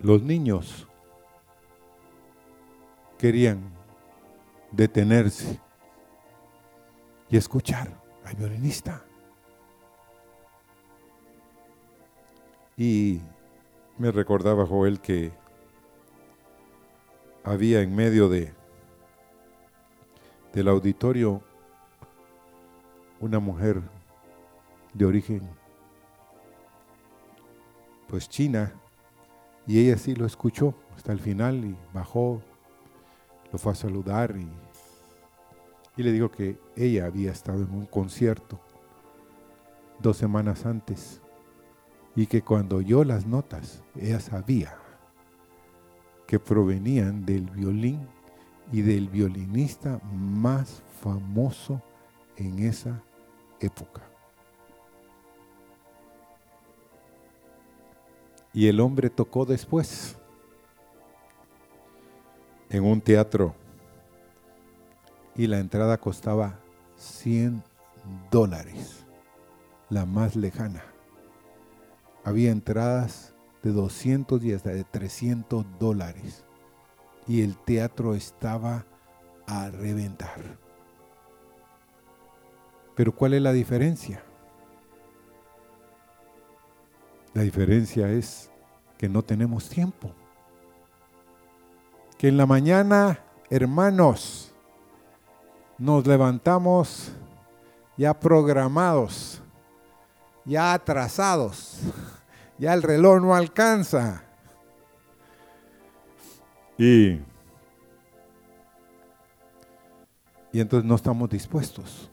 los 0.00 0.22
niños 0.22 0.86
querían 3.18 3.72
detenerse 4.70 5.58
y 7.30 7.36
escuchar 7.36 7.88
al 8.24 8.36
violinista. 8.36 9.02
Y 12.76 13.20
me 13.96 14.10
recordaba 14.12 14.66
Joel 14.66 15.00
que 15.00 15.32
había 17.46 17.80
en 17.80 17.94
medio 17.94 18.28
de 18.28 18.52
del 20.52 20.66
auditorio 20.66 21.42
una 23.20 23.38
mujer 23.38 23.80
de 24.92 25.04
origen 25.04 25.42
pues 28.08 28.28
china 28.28 28.72
y 29.64 29.78
ella 29.78 29.96
sí 29.96 30.16
lo 30.16 30.26
escuchó 30.26 30.74
hasta 30.96 31.12
el 31.12 31.20
final 31.20 31.64
y 31.64 31.76
bajó, 31.92 32.42
lo 33.52 33.58
fue 33.58 33.72
a 33.72 33.74
saludar 33.76 34.34
y, 34.36 34.48
y 35.96 36.02
le 36.02 36.10
dijo 36.10 36.30
que 36.32 36.58
ella 36.74 37.06
había 37.06 37.30
estado 37.30 37.62
en 37.62 37.70
un 37.70 37.86
concierto 37.86 38.58
dos 40.00 40.16
semanas 40.16 40.66
antes 40.66 41.20
y 42.16 42.26
que 42.26 42.42
cuando 42.42 42.78
oyó 42.78 43.04
las 43.04 43.24
notas 43.24 43.84
ella 43.94 44.18
sabía 44.18 44.78
que 46.26 46.38
provenían 46.38 47.24
del 47.24 47.48
violín 47.50 48.06
y 48.72 48.82
del 48.82 49.08
violinista 49.08 50.00
más 50.12 50.82
famoso 51.00 51.80
en 52.36 52.58
esa 52.58 53.02
época. 53.60 54.02
Y 58.52 58.68
el 58.68 58.80
hombre 58.80 59.10
tocó 59.10 59.44
después 59.44 60.16
en 62.70 62.84
un 62.84 63.00
teatro 63.00 63.54
y 65.36 65.46
la 65.46 65.58
entrada 65.58 65.98
costaba 65.98 66.58
100 66.96 67.62
dólares, 68.30 69.04
la 69.90 70.06
más 70.06 70.34
lejana. 70.34 70.82
Había 72.24 72.50
entradas 72.50 73.35
de 73.66 73.72
200 73.72 74.44
y 74.44 74.52
hasta 74.52 74.70
de 74.70 74.84
300 74.84 75.66
dólares. 75.80 76.44
Y 77.26 77.42
el 77.42 77.56
teatro 77.56 78.14
estaba 78.14 78.86
a 79.46 79.70
reventar. 79.70 80.40
Pero 82.94 83.14
¿cuál 83.14 83.34
es 83.34 83.42
la 83.42 83.52
diferencia? 83.52 84.22
La 87.34 87.42
diferencia 87.42 88.08
es 88.08 88.50
que 88.96 89.08
no 89.08 89.22
tenemos 89.22 89.68
tiempo. 89.68 90.12
Que 92.16 92.28
en 92.28 92.36
la 92.36 92.46
mañana, 92.46 93.18
hermanos, 93.50 94.54
nos 95.76 96.06
levantamos 96.06 97.12
ya 97.96 98.14
programados, 98.14 99.42
ya 100.44 100.72
atrasados 100.72 101.80
ya 102.58 102.74
el 102.74 102.82
reloj 102.82 103.20
no 103.20 103.34
alcanza. 103.34 104.22
Y, 106.78 107.20
y 110.52 110.60
entonces 110.60 110.86
no 110.86 110.94
estamos 110.94 111.28
dispuestos 111.30 112.10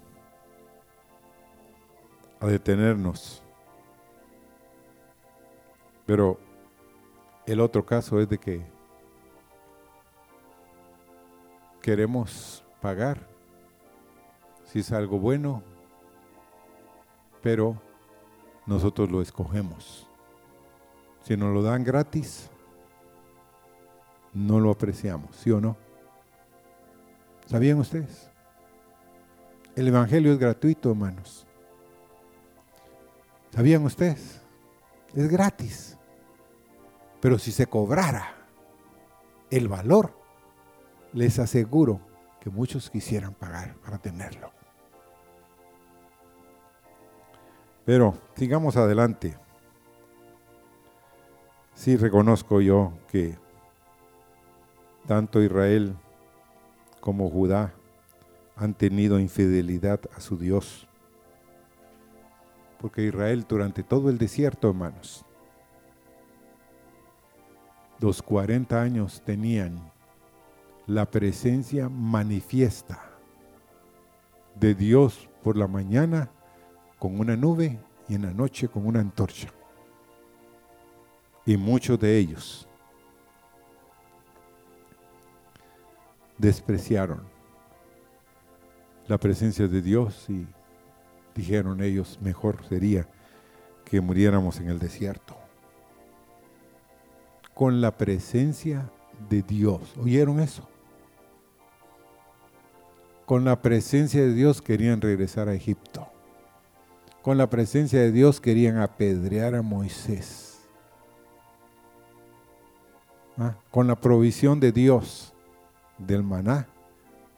a 2.40 2.48
detenernos. 2.48 3.42
Pero 6.06 6.40
el 7.46 7.60
otro 7.60 7.86
caso 7.86 8.20
es 8.20 8.28
de 8.28 8.38
que 8.38 8.66
queremos 11.82 12.66
pagar 12.82 13.28
si 14.66 14.80
es 14.80 14.92
algo 14.92 15.20
bueno, 15.20 15.62
pero 17.42 17.80
nosotros 18.66 19.12
lo 19.12 19.22
escogemos. 19.22 20.10
Si 21.24 21.38
nos 21.38 21.54
lo 21.54 21.64
dan 21.64 21.84
gratis, 21.84 22.50
no 24.34 24.60
lo 24.60 24.72
apreciamos, 24.72 25.36
¿sí 25.38 25.52
o 25.52 25.62
no? 25.62 25.78
¿Sabían 27.46 27.80
ustedes? 27.80 28.30
El 29.76 29.88
Evangelio 29.88 30.34
es 30.34 30.40
gratuito, 30.40 30.92
hermanos. 30.92 31.48
¿Sabían 33.52 33.84
ustedes? 33.86 34.42
Es 35.14 35.28
gratis. 35.30 35.98
Pero 37.22 37.40
si 37.40 37.52
se 37.52 37.68
cobrara 37.68 38.36
el 39.50 39.68
valor, 39.68 40.14
les 41.14 41.40
aseguro 41.40 42.02
que 42.42 42.50
muchos 42.50 42.90
quisieran 42.90 43.34
pagar 43.34 43.76
para 43.76 43.98
tenerlo. 43.98 44.52
Pero 47.86 48.18
sigamos 48.36 48.76
adelante. 48.76 49.38
Sí 51.76 51.98
reconozco 51.98 52.62
yo 52.62 52.94
que 53.12 53.36
tanto 55.08 55.42
Israel 55.42 55.96
como 57.00 57.30
Judá 57.30 57.74
han 58.56 58.74
tenido 58.74 59.20
infidelidad 59.20 60.00
a 60.16 60.22
su 60.22 60.38
Dios. 60.38 60.88
Porque 62.80 63.04
Israel 63.04 63.46
durante 63.48 63.84
todo 63.84 64.10
el 64.10 64.18
desierto, 64.18 64.70
hermanos, 64.70 65.26
los 68.00 68.22
40 68.22 68.82
años 68.82 69.22
tenían 69.26 69.92
la 70.86 71.10
presencia 71.10 71.90
manifiesta 71.90 73.00
de 74.56 74.76
Dios 74.76 75.30
por 75.42 75.58
la 75.58 75.68
mañana 75.68 76.30
con 77.00 77.20
una 77.20 77.36
nube 77.36 77.80
y 78.08 78.16
en 78.16 78.24
la 78.24 78.34
noche 78.34 78.68
con 78.68 78.86
una 78.86 79.00
antorcha 79.00 79.50
y 81.46 81.58
muchos 81.58 82.00
de 82.00 82.18
ellos 82.18 82.68
despreciaron 86.38 87.22
la 89.08 89.18
presencia 89.18 89.68
de 89.68 89.82
Dios 89.82 90.26
y 90.30 90.48
dijeron 91.36 91.82
ellos, 91.82 92.20
mejor 92.22 92.66
sería 92.68 93.08
que 93.86 94.02
muriéramos 94.02 94.60
en 94.60 94.70
el 94.70 94.80
desierto. 94.80 95.36
Con 97.54 97.82
la 97.82 97.96
presencia 97.98 98.90
de 99.30 99.42
Dios. 99.42 99.94
¿Oyeron 100.02 100.40
eso? 100.40 100.68
Con 103.26 103.46
la 103.46 103.62
presencia 103.62 104.22
de 104.22 104.34
Dios 104.34 104.62
querían 104.62 105.02
regresar 105.02 105.50
a 105.50 105.54
Egipto. 105.54 106.08
Con 107.22 107.38
la 107.38 107.50
presencia 107.50 108.02
de 108.02 108.12
Dios 108.12 108.42
querían 108.42 108.78
apedrear 108.78 109.56
a 109.56 109.62
Moisés. 109.62 110.53
¿Ah? 113.38 113.56
con 113.72 113.88
la 113.88 113.96
provisión 113.96 114.60
de 114.60 114.72
Dios 114.72 115.34
del 115.98 116.24
maná 116.24 116.68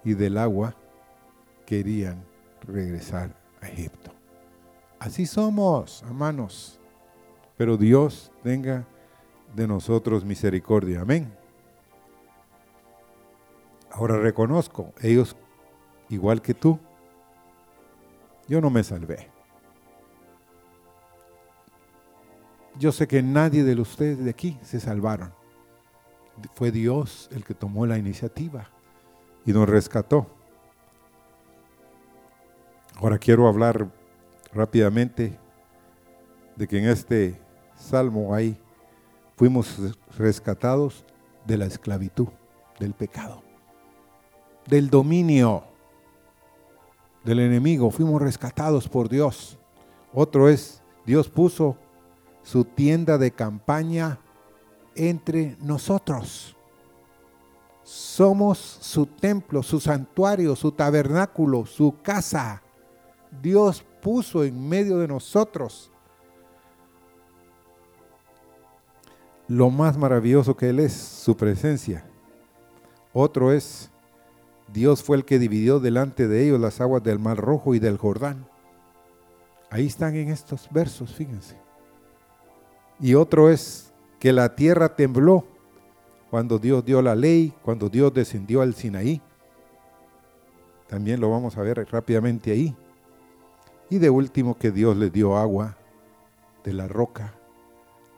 y 0.04 0.14
del 0.14 0.38
agua, 0.38 0.76
querían 1.66 2.24
regresar 2.62 3.36
a 3.62 3.68
Egipto. 3.68 4.12
Así 5.00 5.26
somos, 5.26 6.04
hermanos. 6.04 6.80
Pero 7.58 7.78
Dios 7.78 8.32
tenga 8.44 8.86
de 9.56 9.68
nosotros 9.68 10.26
misericordia. 10.26 11.02
Amén. 11.02 11.32
Ahora 13.92 14.18
reconozco, 14.18 14.94
ellos, 15.02 15.38
igual 16.10 16.42
que 16.42 16.54
tú, 16.54 16.78
yo 18.48 18.60
no 18.60 18.70
me 18.70 18.84
salvé. 18.84 19.30
Yo 22.78 22.92
sé 22.92 23.08
que 23.08 23.24
nadie 23.24 23.64
de 23.64 23.80
ustedes 23.80 24.24
de 24.24 24.30
aquí 24.30 24.60
se 24.62 24.82
salvaron 24.82 25.32
fue 26.54 26.72
Dios 26.72 27.30
el 27.32 27.44
que 27.44 27.54
tomó 27.54 27.86
la 27.86 27.98
iniciativa 27.98 28.70
y 29.46 29.54
nos 29.54 29.68
rescató. 29.68 30.28
Ahora 32.98 33.18
quiero 33.18 33.48
hablar 33.48 33.90
rápidamente 34.54 35.38
de 36.56 36.68
que 36.68 36.80
en 36.80 36.90
este 36.90 37.40
salmo 37.76 38.34
hay 38.34 38.58
fuimos 39.36 39.78
rescatados 40.18 41.04
de 41.46 41.58
la 41.58 41.66
esclavitud, 41.66 42.30
del 42.80 42.94
pecado, 42.94 43.44
del 44.68 44.90
dominio 44.90 45.64
del 47.26 47.40
enemigo. 47.40 47.92
Fuimos 47.92 48.22
rescatados 48.22 48.88
por 48.88 49.10
Dios. 49.10 49.58
Otro 50.14 50.48
es, 50.48 50.82
Dios 51.06 51.28
puso 51.28 51.76
su 52.44 52.64
tienda 52.64 53.18
de 53.18 53.32
campaña 53.32 54.20
entre 54.96 55.58
nosotros. 55.62 56.56
Somos 57.84 58.58
su 58.58 59.06
templo, 59.06 59.62
su 59.62 59.80
santuario, 59.80 60.56
su 60.56 60.72
tabernáculo, 60.72 61.66
su 61.66 61.96
casa. 62.02 62.62
Dios 63.42 63.84
puso 64.02 64.44
en 64.44 64.68
medio 64.68 64.98
de 64.98 65.08
nosotros 65.08 65.92
lo 69.48 69.70
más 69.70 69.98
maravilloso 69.98 70.56
que 70.56 70.70
Él 70.70 70.80
es, 70.80 70.94
su 70.94 71.38
presencia. 71.38 72.06
Otro 73.14 73.52
es, 73.52 73.92
Dios 74.74 75.04
fue 75.04 75.18
el 75.18 75.26
que 75.26 75.40
dividió 75.40 75.80
delante 75.80 76.28
de 76.28 76.46
ellos 76.46 76.60
las 76.60 76.82
aguas 76.82 77.04
del 77.04 77.20
Mar 77.20 77.38
Rojo 77.38 77.76
y 77.76 77.80
del 77.80 77.98
Jordán. 77.98 78.48
Ahí 79.70 79.86
están 79.86 80.16
en 80.16 80.30
estos 80.30 80.68
versos, 80.72 81.14
fíjense. 81.14 81.58
Y 83.00 83.14
otro 83.14 83.50
es 83.50 83.85
que 84.26 84.34
la 84.34 84.56
tierra 84.56 84.96
tembló 84.96 85.46
cuando 86.32 86.58
Dios 86.58 86.84
dio 86.84 87.00
la 87.04 87.14
ley, 87.14 87.54
cuando 87.62 87.90
Dios 87.90 88.12
descendió 88.12 88.64
al 88.64 88.74
Sinaí. 88.74 89.22
También 90.88 91.20
lo 91.22 91.30
vamos 91.30 91.56
a 91.60 91.62
ver 91.62 91.88
rápidamente 91.92 92.50
ahí. 92.50 92.76
Y 93.88 94.00
de 94.00 94.10
último 94.10 94.58
que 94.58 94.72
Dios 94.72 94.98
le 94.98 95.12
dio 95.12 95.38
agua 95.38 95.78
de 96.64 96.74
la 96.74 96.88
roca 96.88 97.36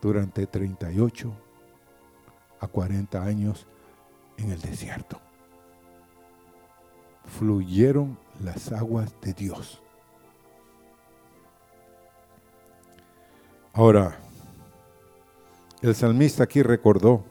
durante 0.01 0.47
38 0.47 1.29
a 2.61 2.67
40 2.69 3.21
años 3.21 3.67
en 4.37 4.53
el 4.53 4.61
desierto. 4.61 5.19
Fluyeron 7.37 8.17
las 8.41 8.71
aguas 8.71 9.13
de 9.19 9.33
Dios. 9.33 9.83
Ahora, 13.73 14.17
el 15.81 15.95
salmista 15.95 16.43
aquí 16.43 16.63
recordó 16.63 17.23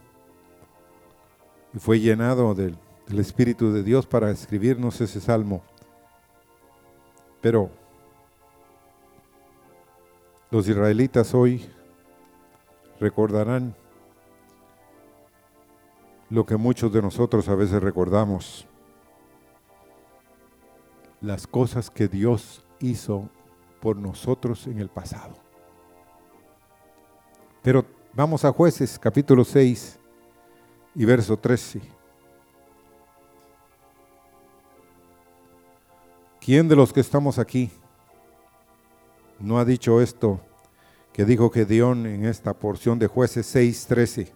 y 1.75 1.79
fue 1.79 2.01
llenado 2.01 2.55
del, 2.55 2.79
Espíritu 3.19 3.73
de 3.73 3.85
Dios 3.85 4.05
para 4.05 4.31
escribirnos 4.31 5.01
ese 5.01 5.21
salmo. 5.21 5.63
Pero 7.41 7.71
los 10.51 10.67
israelitas 10.69 11.33
hoy 11.33 11.65
recordarán 12.99 13.77
lo 16.31 16.45
que 16.45 16.57
muchos 16.57 16.93
de 16.93 17.01
nosotros 17.01 17.49
a 17.49 17.55
veces 17.55 17.81
recordamos, 17.81 18.67
las 21.21 21.47
cosas 21.47 21.89
que 21.89 22.09
Dios 22.09 22.65
hizo 22.81 23.29
por 23.81 23.97
nosotros 23.97 24.67
en 24.67 24.81
el 24.81 24.89
pasado. 24.89 25.35
Pero 27.63 27.85
vamos 28.17 28.47
a 28.47 28.51
jueces 28.51 28.99
capítulo 28.99 29.45
6 29.45 29.99
y 30.95 31.05
verso 31.05 31.39
13. 31.39 31.83
¿Quién 36.41 36.67
de 36.67 36.77
los 36.77 36.95
que 36.95 37.01
estamos 37.01 37.39
aquí 37.39 37.71
no 39.39 39.59
ha 39.59 39.67
dicho 39.67 40.01
esto 40.01 40.41
que 41.13 41.27
dijo 41.27 41.51
Gedeón 41.51 42.07
en 42.07 42.25
esta 42.25 42.55
porción 42.55 42.99
de 42.99 43.07
jueces 43.07 43.55
6:13. 43.55 44.33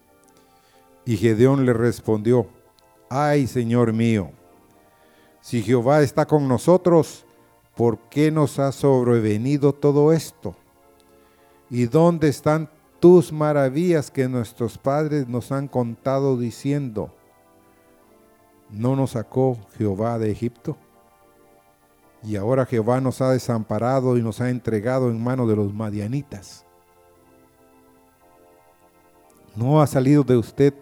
Y 1.07 1.17
Gedeón 1.17 1.65
le 1.65 1.73
respondió, 1.73 2.49
ay 3.09 3.47
Señor 3.47 3.95
mío, 3.95 4.31
si 5.41 5.63
Jehová 5.63 6.03
está 6.03 6.27
con 6.27 6.47
nosotros, 6.47 7.25
¿por 7.75 7.99
qué 8.11 8.31
nos 8.31 8.59
ha 8.59 8.73
sobrevenido 8.73 9.73
todo 9.73 10.13
esto? 10.13 10.55
¿Y 11.71 11.87
dónde 11.87 12.29
están 12.29 12.69
tus 13.01 13.33
maravillas 13.33 14.11
que 14.11 14.29
nuestros 14.29 14.79
padres 14.79 15.27
nos 15.27 15.51
han 15.53 15.69
contado 15.69 16.37
diciendo, 16.37 17.15
¿no 18.69 18.95
nos 18.95 19.13
sacó 19.13 19.59
Jehová 19.77 20.19
de 20.19 20.31
Egipto? 20.31 20.77
Y 22.23 22.37
ahora 22.37 22.67
Jehová 22.67 23.01
nos 23.01 23.23
ha 23.23 23.31
desamparado 23.31 24.19
y 24.19 24.23
nos 24.23 24.41
ha 24.43 24.51
entregado 24.51 25.11
en 25.11 25.23
manos 25.23 25.49
de 25.49 25.57
los 25.57 25.73
madianitas. 25.73 26.67
No 29.57 29.81
ha 29.81 29.87
salido 29.87 30.23
de 30.23 30.37
usted 30.37 30.75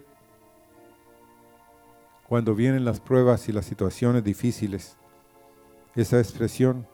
cuando 2.27 2.53
vienen 2.53 2.85
las 2.85 2.99
pruebas 2.99 3.47
y 3.49 3.53
las 3.53 3.65
situaciones 3.65 4.23
difíciles. 4.23 4.97
Esa 5.95 6.19
expresión, 6.19 6.85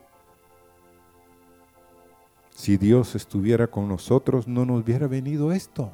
si 2.56 2.78
Dios 2.78 3.14
estuviera 3.14 3.66
con 3.66 3.86
nosotros, 3.86 4.48
no 4.48 4.64
nos 4.64 4.82
hubiera 4.82 5.06
venido 5.06 5.52
esto. 5.52 5.92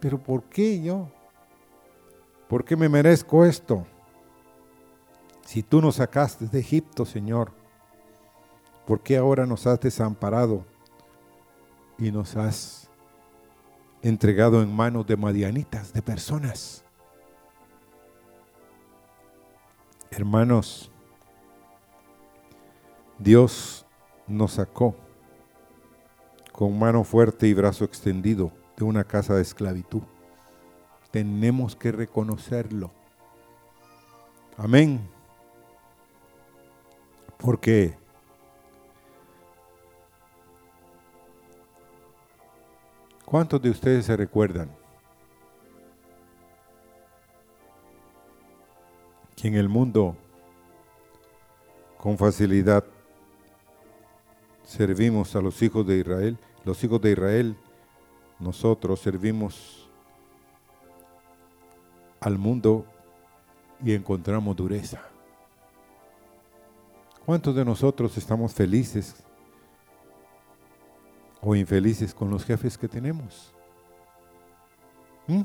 Pero 0.00 0.18
¿por 0.18 0.42
qué 0.42 0.82
yo? 0.82 1.08
¿Por 2.48 2.64
qué 2.64 2.76
me 2.76 2.88
merezco 2.88 3.44
esto? 3.44 3.86
Si 5.44 5.62
tú 5.62 5.80
nos 5.80 5.94
sacaste 5.94 6.48
de 6.48 6.58
Egipto, 6.58 7.06
Señor, 7.06 7.52
¿por 8.84 9.00
qué 9.00 9.16
ahora 9.16 9.46
nos 9.46 9.64
has 9.68 9.78
desamparado 9.78 10.64
y 11.96 12.10
nos 12.10 12.34
has 12.34 12.90
entregado 14.02 14.60
en 14.60 14.74
manos 14.74 15.06
de 15.06 15.16
madianitas, 15.16 15.92
de 15.92 16.02
personas. 16.02 16.84
Hermanos, 20.10 20.90
Dios 23.18 23.84
nos 24.28 24.52
sacó 24.52 24.94
con 26.52 26.78
mano 26.78 27.04
fuerte 27.04 27.46
y 27.46 27.54
brazo 27.54 27.84
extendido 27.84 28.52
de 28.76 28.84
una 28.84 29.04
casa 29.04 29.34
de 29.34 29.42
esclavitud. 29.42 30.02
Tenemos 31.10 31.76
que 31.76 31.92
reconocerlo. 31.92 32.90
Amén. 34.56 35.00
Porque 37.38 37.96
¿Cuántos 43.30 43.60
de 43.60 43.68
ustedes 43.68 44.06
se 44.06 44.16
recuerdan 44.16 44.70
que 49.36 49.48
en 49.48 49.54
el 49.54 49.68
mundo 49.68 50.16
con 51.98 52.16
facilidad 52.16 52.82
servimos 54.68 55.34
a 55.34 55.40
los 55.40 55.60
hijos 55.62 55.86
de 55.86 55.98
Israel? 55.98 56.38
Los 56.64 56.82
hijos 56.84 57.00
de 57.00 57.12
Israel, 57.12 57.56
nosotros 58.38 59.00
servimos 59.00 59.88
al 62.20 62.38
mundo 62.38 62.84
y 63.84 63.94
encontramos 63.94 64.56
dureza. 64.56 65.02
¿Cuántos 67.24 67.54
de 67.54 67.64
nosotros 67.64 68.16
estamos 68.16 68.52
felices 68.52 69.24
o 71.40 71.54
infelices 71.54 72.14
con 72.14 72.30
los 72.30 72.44
jefes 72.44 72.76
que 72.76 72.88
tenemos. 72.88 73.52
¿Mm? 75.26 75.42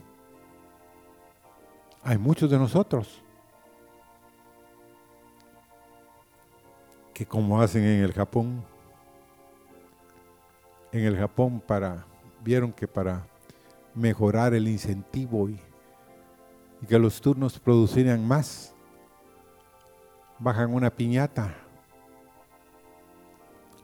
Hay 2.04 2.18
muchos 2.18 2.50
de 2.50 2.58
nosotros 2.58 3.22
que 7.14 7.26
como 7.26 7.62
hacen 7.62 7.84
en 7.84 8.04
el 8.04 8.12
Japón, 8.12 8.66
en 10.94 11.06
el 11.06 11.18
Japón 11.18 11.62
para, 11.66 12.06
vieron 12.44 12.72
que 12.72 12.88
para 12.88 13.28
mejorar 13.96 14.54
el 14.54 14.68
incentivo 14.68 15.50
y, 15.50 15.60
que 16.88 17.00
los 17.00 17.20
turnos 17.22 17.60
producirían 17.60 18.28
más, 18.28 18.74
bajan 20.38 20.74
una 20.74 20.90
piñata 20.90 21.56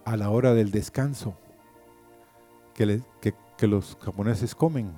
a 0.04 0.18
la 0.18 0.30
hora 0.30 0.54
del 0.54 0.70
descanso 0.72 1.38
que, 2.74 3.02
los 3.68 3.98
japoneses 4.02 4.56
comen. 4.56 4.92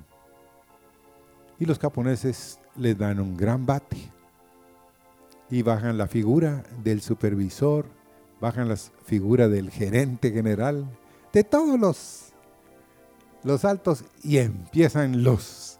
Y 1.58 1.64
los 1.64 1.78
japoneses 1.78 2.58
les 2.76 2.96
dan 2.98 3.20
un 3.20 3.36
gran 3.36 3.66
bate. 3.66 4.10
Y 5.50 5.62
bajan 5.62 5.98
la 5.98 6.06
figura 6.06 6.64
del 6.82 7.02
supervisor, 7.02 7.86
bajan 8.40 8.68
la 8.68 8.76
figura 8.76 9.48
del 9.48 9.70
gerente 9.70 10.30
general, 10.30 10.86
de 11.32 11.44
todos 11.44 11.78
los, 11.78 12.32
los 13.42 13.64
altos, 13.64 14.04
y 14.22 14.38
empiezan 14.38 15.22
los, 15.24 15.78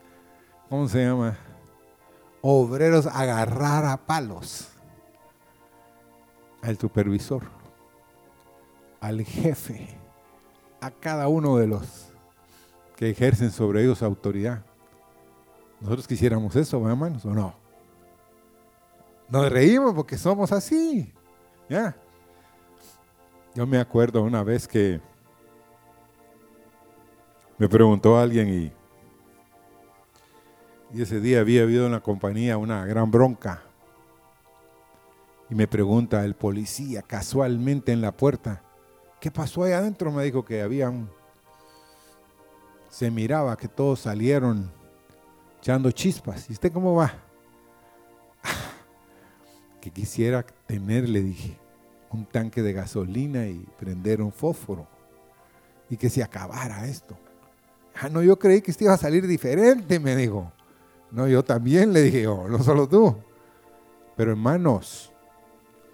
¿cómo 0.69 0.89
se 0.89 1.05
llama? 1.05 1.39
Obreros 2.41 3.07
a 3.07 3.21
agarrar 3.21 3.85
a 3.85 3.97
palos 3.97 4.69
al 6.63 6.79
supervisor, 6.79 7.43
al 9.01 9.23
jefe 9.23 9.89
a 10.81 10.91
cada 10.91 11.29
uno 11.29 11.57
de 11.57 11.69
los 11.69 12.13
que 12.97 13.11
ejercen 13.11 13.51
sobre 13.51 13.83
ellos 13.83 14.03
autoridad. 14.03 14.65
Nosotros 15.81 16.07
quisiéramos 16.07 16.55
eso, 16.57 16.89
hermanos, 16.89 17.25
o 17.25 17.31
no. 17.31 17.55
Nos 19.29 19.51
reímos 19.51 19.95
porque 19.95 20.17
somos 20.17 20.53
así. 20.53 21.13
¿ya? 21.69 21.97
Yo 23.55 23.67
me 23.67 23.79
acuerdo 23.79 24.23
una 24.23 24.43
vez 24.43 24.69
que 24.69 25.01
me 27.63 27.69
preguntó 27.69 28.19
alguien 28.19 28.49
y, 28.49 28.73
y 30.99 31.03
ese 31.03 31.21
día 31.21 31.39
había 31.39 31.63
habido 31.63 31.87
en 31.87 31.93
la 31.93 32.01
compañía 32.01 32.59
una 32.59 32.85
gran 32.85 33.09
bronca. 33.13 33.63
Y 35.49 35.55
me 35.55 35.69
pregunta 35.69 36.25
el 36.25 36.35
policía 36.35 37.03
casualmente 37.03 37.93
en 37.93 38.01
la 38.01 38.11
puerta, 38.11 38.65
¿qué 39.21 39.31
pasó 39.31 39.63
ahí 39.63 39.75
adentro? 39.75 40.11
Me 40.11 40.25
dijo 40.25 40.45
que 40.45 40.61
habían, 40.61 41.09
se 42.89 43.13
miraba 43.13 43.57
que 43.57 43.69
todos 43.69 44.01
salieron 44.01 44.69
echando 45.61 45.93
chispas. 45.93 46.51
¿Y 46.51 46.55
usted 46.55 46.73
cómo 46.73 46.97
va? 46.97 47.15
que 49.81 49.93
quisiera 49.93 50.45
tener, 50.67 51.09
le 51.09 51.23
dije, 51.23 51.57
un 52.11 52.27
tanque 52.27 52.61
de 52.61 52.73
gasolina 52.73 53.47
y 53.47 53.65
prender 53.79 54.21
un 54.21 54.33
fósforo 54.33 54.89
y 55.89 55.97
que 55.97 56.11
se 56.11 56.25
acabara 56.25 56.89
esto. 56.89 57.17
Ah, 58.01 58.09
no, 58.09 58.23
yo 58.23 58.39
creí 58.39 58.63
que 58.63 58.71
esto 58.71 58.85
iba 58.85 58.95
a 58.95 58.99
salir 58.99 59.27
diferente, 59.27 60.01
me 60.01 60.17
dijo. 60.17 60.51
No, 61.11 61.29
yo 61.29 61.45
también 61.45 61.93
le 61.93 62.03
dije, 62.03 62.27
oh, 62.27 62.49
no 62.49 62.59
solo 62.63 62.89
tú. 62.89 63.15
Pero 64.17 64.31
hermanos, 64.31 65.13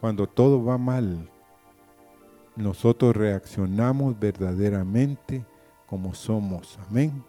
cuando 0.01 0.27
todo 0.27 0.65
va 0.65 0.79
mal, 0.79 1.29
nosotros 2.55 3.17
reaccionamos 3.17 4.19
verdaderamente 4.19 5.45
como 5.87 6.15
somos. 6.15 6.79
Amén. 6.89 7.25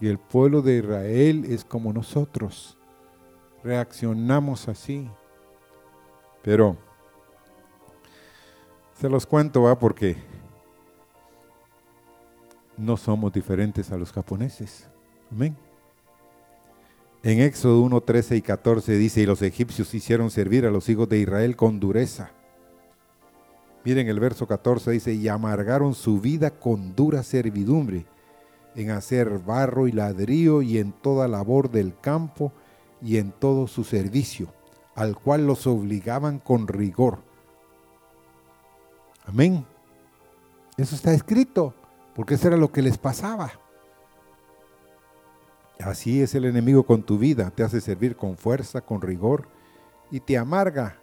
Y 0.00 0.08
el 0.08 0.18
pueblo 0.18 0.62
de 0.62 0.78
Israel 0.78 1.44
es 1.48 1.64
como 1.64 1.92
nosotros. 1.92 2.76
Reaccionamos 3.62 4.68
así. 4.68 5.10
Pero 6.42 6.76
se 8.94 9.08
los 9.08 9.26
cuento, 9.26 9.62
va, 9.62 9.78
porque 9.78 10.16
no 12.78 12.96
somos 12.96 13.32
diferentes 13.32 13.90
a 13.90 13.96
los 13.96 14.12
japoneses. 14.12 14.88
Amén. 15.30 15.56
En 17.22 17.40
Éxodo 17.40 17.80
1, 17.80 18.00
13 18.00 18.36
y 18.36 18.42
14 18.42 18.96
dice, 18.96 19.20
y 19.20 19.26
los 19.26 19.42
egipcios 19.42 19.92
hicieron 19.92 20.30
servir 20.30 20.64
a 20.64 20.70
los 20.70 20.88
hijos 20.88 21.08
de 21.08 21.18
Israel 21.18 21.56
con 21.56 21.80
dureza. 21.80 22.30
Miren 23.84 24.08
el 24.08 24.20
verso 24.20 24.46
14 24.46 24.92
dice, 24.92 25.14
y 25.14 25.28
amargaron 25.28 25.94
su 25.94 26.20
vida 26.20 26.50
con 26.50 26.94
dura 26.94 27.22
servidumbre, 27.24 28.06
en 28.76 28.90
hacer 28.90 29.40
barro 29.40 29.88
y 29.88 29.92
ladrillo 29.92 30.62
y 30.62 30.78
en 30.78 30.92
toda 30.92 31.26
labor 31.26 31.70
del 31.70 31.98
campo 31.98 32.52
y 33.02 33.16
en 33.16 33.32
todo 33.32 33.66
su 33.66 33.82
servicio, 33.82 34.52
al 34.94 35.16
cual 35.16 35.46
los 35.46 35.66
obligaban 35.66 36.38
con 36.38 36.68
rigor. 36.68 37.18
Amén. 39.26 39.66
Eso 40.76 40.94
está 40.94 41.12
escrito, 41.12 41.74
porque 42.18 42.34
eso 42.34 42.48
era 42.48 42.56
lo 42.56 42.72
que 42.72 42.82
les 42.82 42.98
pasaba. 42.98 43.52
Así 45.78 46.20
es 46.20 46.34
el 46.34 46.46
enemigo 46.46 46.82
con 46.82 47.04
tu 47.04 47.16
vida, 47.16 47.52
te 47.54 47.62
hace 47.62 47.80
servir 47.80 48.16
con 48.16 48.36
fuerza, 48.36 48.80
con 48.80 49.00
rigor 49.00 49.46
y 50.10 50.18
te 50.18 50.36
amarga. 50.36 50.96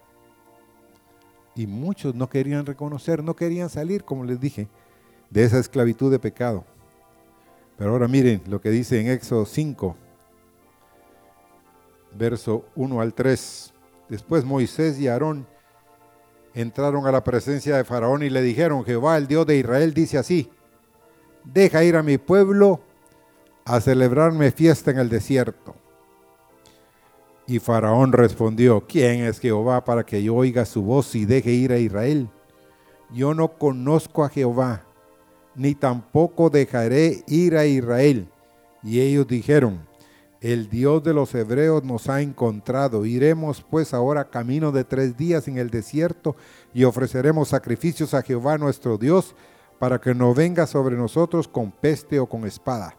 Y 1.55 1.67
muchos 1.67 2.15
no 2.15 2.27
querían 2.27 2.65
reconocer, 2.65 3.23
no 3.23 3.33
querían 3.33 3.69
salir, 3.69 4.03
como 4.03 4.25
les 4.25 4.41
dije, 4.41 4.67
de 5.29 5.45
esa 5.45 5.57
esclavitud 5.57 6.11
de 6.11 6.19
pecado. 6.19 6.65
Pero 7.77 7.91
ahora 7.91 8.09
miren 8.09 8.41
lo 8.47 8.59
que 8.59 8.69
dice 8.69 8.99
en 8.99 9.07
Éxodo 9.07 9.45
5, 9.45 9.95
verso 12.17 12.65
1 12.75 12.99
al 12.99 13.13
3. 13.13 13.73
Después 14.09 14.43
Moisés 14.43 14.99
y 14.99 15.07
Aarón 15.07 15.47
entraron 16.53 17.07
a 17.07 17.11
la 17.13 17.23
presencia 17.23 17.77
de 17.77 17.85
Faraón 17.85 18.21
y 18.21 18.29
le 18.29 18.41
dijeron, 18.41 18.83
Jehová, 18.83 19.15
el 19.15 19.27
Dios 19.27 19.47
de 19.47 19.55
Israel, 19.55 19.93
dice 19.93 20.17
así, 20.17 20.51
deja 21.45 21.83
ir 21.83 21.95
a 21.95 22.03
mi 22.03 22.17
pueblo 22.17 22.81
a 23.65 23.79
celebrarme 23.81 24.51
fiesta 24.51 24.91
en 24.91 24.99
el 24.99 25.09
desierto. 25.09 25.75
Y 27.47 27.59
Faraón 27.59 28.11
respondió, 28.11 28.85
¿quién 28.87 29.23
es 29.23 29.39
Jehová 29.39 29.83
para 29.83 30.03
que 30.03 30.23
yo 30.23 30.35
oiga 30.35 30.65
su 30.65 30.81
voz 30.81 31.13
y 31.15 31.25
deje 31.25 31.51
ir 31.51 31.71
a 31.71 31.77
Israel? 31.77 32.29
Yo 33.13 33.33
no 33.33 33.57
conozco 33.57 34.23
a 34.23 34.29
Jehová, 34.29 34.83
ni 35.55 35.75
tampoco 35.75 36.49
dejaré 36.49 37.23
ir 37.27 37.55
a 37.55 37.65
Israel. 37.65 38.27
Y 38.81 38.99
ellos 38.99 39.27
dijeron, 39.27 39.87
el 40.41 40.69
Dios 40.69 41.03
de 41.03 41.13
los 41.13 41.33
hebreos 41.33 41.83
nos 41.83 42.09
ha 42.09 42.21
encontrado. 42.21 43.05
Iremos 43.05 43.65
pues 43.67 43.93
ahora 43.93 44.29
camino 44.29 44.71
de 44.71 44.83
tres 44.83 45.17
días 45.17 45.47
en 45.47 45.57
el 45.57 45.69
desierto 45.69 46.35
y 46.73 46.83
ofreceremos 46.83 47.49
sacrificios 47.49 48.13
a 48.13 48.21
Jehová 48.21 48.57
nuestro 48.57 48.97
Dios 48.97 49.35
para 49.79 49.99
que 49.99 50.13
no 50.13 50.33
venga 50.33 50.67
sobre 50.67 50.95
nosotros 50.95 51.47
con 51.47 51.71
peste 51.71 52.19
o 52.19 52.27
con 52.27 52.45
espada. 52.45 52.95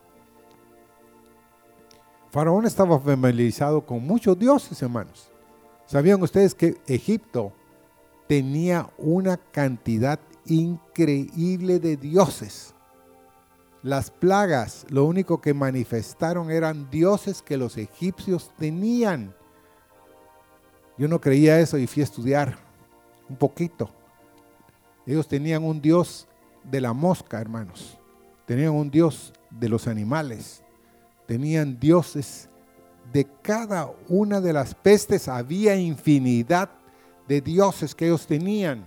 Faraón 2.31 2.67
estaba 2.67 2.99
familiarizado 3.01 3.87
con 3.87 4.07
muchos 4.07 4.39
dioses, 4.39 4.81
hermanos. 4.83 5.31
¿Sabían 5.87 6.23
ustedes 6.23 6.55
que 6.55 6.77
Egipto 6.87 7.53
tenía 8.29 8.91
una 8.99 9.37
cantidad 9.37 10.19
increíble 10.45 11.79
de 11.79 11.97
dioses? 11.97 12.75
Las 13.83 14.11
plagas, 14.11 14.85
lo 14.91 15.05
único 15.05 15.41
que 15.41 15.55
manifestaron 15.55 16.51
eran 16.51 16.91
dioses 16.91 17.41
que 17.41 17.57
los 17.57 17.79
egipcios 17.79 18.51
tenían. 18.59 19.35
Yo 20.99 21.09
no 21.09 21.21
creía 21.21 21.61
eso 21.61 21.79
y 21.79 21.87
fui 21.87 22.03
a 22.03 22.05
estudiar 22.05 22.59
un 23.29 23.37
poquito. 23.37 23.89
Ellos 25.07 25.29
tenían 25.29 25.63
un 25.63 25.81
dios 25.81 26.27
de 26.71 26.81
la 26.81 26.93
mosca, 26.93 27.41
hermanos. 27.41 27.99
Tenían 28.45 28.73
un 28.73 28.91
dios 28.91 29.33
de 29.51 29.69
los 29.69 29.87
animales 29.87 30.63
tenían 31.27 31.79
dioses. 31.79 32.49
De 33.13 33.25
cada 33.43 33.93
una 34.09 34.41
de 34.41 34.53
las 34.53 34.75
pestes 34.75 35.29
había 35.29 35.77
infinidad 35.77 36.71
de 37.29 37.41
dioses 37.41 37.95
que 37.95 38.07
ellos 38.07 38.27
tenían. 38.27 38.87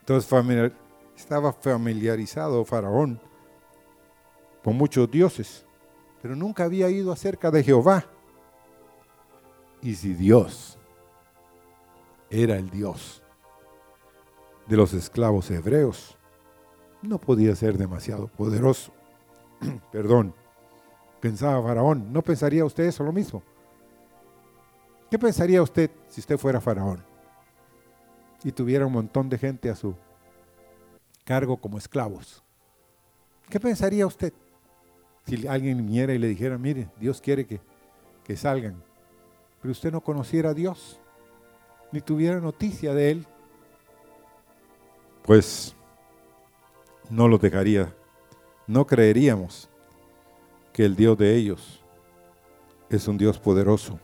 Entonces 0.00 0.72
estaba 1.16 1.52
familiarizado 1.52 2.64
Faraón 2.64 3.20
con 4.64 4.76
muchos 4.76 5.10
dioses, 5.10 5.64
pero 6.20 6.34
nunca 6.34 6.64
había 6.64 6.90
ido 6.90 7.12
acerca 7.12 7.50
de 7.50 7.62
Jehová. 7.62 8.04
Y 9.82 9.94
si 9.94 10.12
Dios 10.14 10.78
era 12.28 12.56
el 12.56 12.70
Dios 12.70 13.22
de 14.70 14.76
los 14.76 14.94
esclavos 14.94 15.50
hebreos, 15.50 16.16
no 17.02 17.18
podía 17.18 17.56
ser 17.56 17.76
demasiado 17.76 18.28
poderoso. 18.28 18.92
Perdón, 19.92 20.32
pensaba 21.20 21.60
Faraón. 21.60 22.12
¿No 22.12 22.22
pensaría 22.22 22.64
usted 22.64 22.84
eso 22.84 23.02
lo 23.02 23.12
mismo? 23.12 23.42
¿Qué 25.10 25.18
pensaría 25.18 25.60
usted 25.60 25.90
si 26.08 26.20
usted 26.20 26.38
fuera 26.38 26.60
Faraón 26.60 27.02
y 28.44 28.52
tuviera 28.52 28.86
un 28.86 28.92
montón 28.92 29.28
de 29.28 29.38
gente 29.38 29.70
a 29.70 29.74
su 29.74 29.92
cargo 31.24 31.56
como 31.56 31.76
esclavos? 31.76 32.40
¿Qué 33.48 33.58
pensaría 33.58 34.06
usted 34.06 34.32
si 35.26 35.48
alguien 35.48 35.78
viniera 35.78 36.14
y 36.14 36.18
le 36.18 36.28
dijera, 36.28 36.56
mire, 36.58 36.88
Dios 37.00 37.20
quiere 37.20 37.44
que, 37.44 37.60
que 38.22 38.36
salgan, 38.36 38.80
pero 39.60 39.72
usted 39.72 39.90
no 39.90 40.00
conociera 40.00 40.50
a 40.50 40.54
Dios, 40.54 41.00
ni 41.90 42.00
tuviera 42.00 42.38
noticia 42.38 42.94
de 42.94 43.10
Él? 43.10 43.26
Pues 45.30 45.76
no 47.08 47.28
los 47.28 47.40
dejaría 47.40 47.94
no 48.66 48.84
creeríamos 48.84 49.70
que 50.72 50.84
el 50.84 50.96
Dios 50.96 51.16
de 51.18 51.36
ellos 51.36 51.84
es 52.88 53.06
un 53.06 53.16
Dios 53.16 53.38
poderoso. 53.38 54.00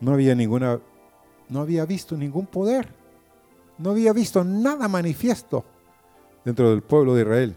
No 0.00 0.12
había 0.12 0.34
ninguna, 0.34 0.80
no 1.48 1.60
había 1.60 1.86
visto 1.86 2.14
ningún 2.14 2.46
poder, 2.46 2.90
no 3.78 3.92
había 3.92 4.12
visto 4.12 4.44
nada 4.44 4.86
manifiesto 4.86 5.64
dentro 6.44 6.68
del 6.68 6.82
pueblo 6.82 7.14
de 7.14 7.22
Israel. 7.22 7.56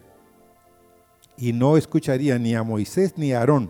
Y 1.36 1.52
no 1.52 1.76
escucharía 1.76 2.40
ni 2.40 2.56
a 2.56 2.64
Moisés 2.64 3.18
ni 3.18 3.34
a 3.34 3.40
Aarón, 3.40 3.70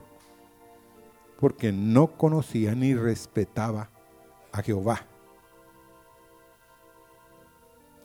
porque 1.39 1.71
no 1.71 2.05
conocía 2.05 2.75
ni 2.75 2.93
respetaba 2.93 3.89
a 4.51 4.61
Jehová. 4.61 5.08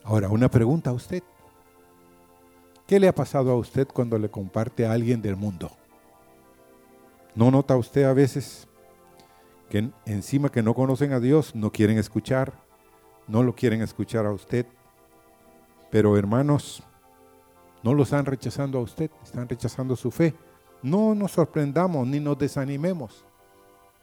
Ahora, 0.05 0.29
una 0.29 0.51
pregunta 0.51 0.91
a 0.91 0.93
usted. 0.93 1.23
¿Qué 2.87 3.01
le 3.01 3.09
ha 3.09 3.15
pasado 3.15 3.51
a 3.51 3.57
usted 3.57 3.89
cuando 3.89 4.19
le 4.19 4.31
comparte 4.31 4.85
a 4.85 4.93
alguien 4.93 5.23
del 5.23 5.37
mundo? 5.37 5.71
¿No 7.35 7.51
nota 7.51 7.75
usted 7.77 8.05
a 8.05 8.13
veces 8.13 8.69
que 9.71 9.91
encima 10.05 10.51
que 10.51 10.63
no 10.63 10.75
conocen 10.75 11.15
a 11.15 11.21
Dios, 11.21 11.55
no 11.55 11.73
quieren 11.73 11.97
escuchar, 11.97 12.53
no 13.27 13.43
lo 13.43 13.55
quieren 13.55 13.81
escuchar 13.81 14.27
a 14.27 14.33
usted? 14.33 14.67
Pero 15.91 16.19
hermanos, 16.19 16.83
no 17.83 17.95
lo 17.95 18.03
están 18.03 18.27
rechazando 18.27 18.79
a 18.79 18.83
usted, 18.83 19.11
están 19.23 19.49
rechazando 19.49 19.97
su 19.97 20.11
fe, 20.11 20.35
No 20.83 21.15
nos 21.15 21.33
sorprendamos 21.33 22.07
ni 22.07 22.21
nos 22.21 22.37
desanimemos. 22.37 23.25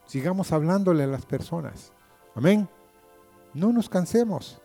Sigamos 0.07 0.51
hablándole 0.51 1.03
a 1.03 1.07
las 1.07 1.27
personas. 1.27 1.93
Amén. 2.33 2.67
No 3.53 3.71
nos 3.71 3.87
cansemos. 3.87 4.59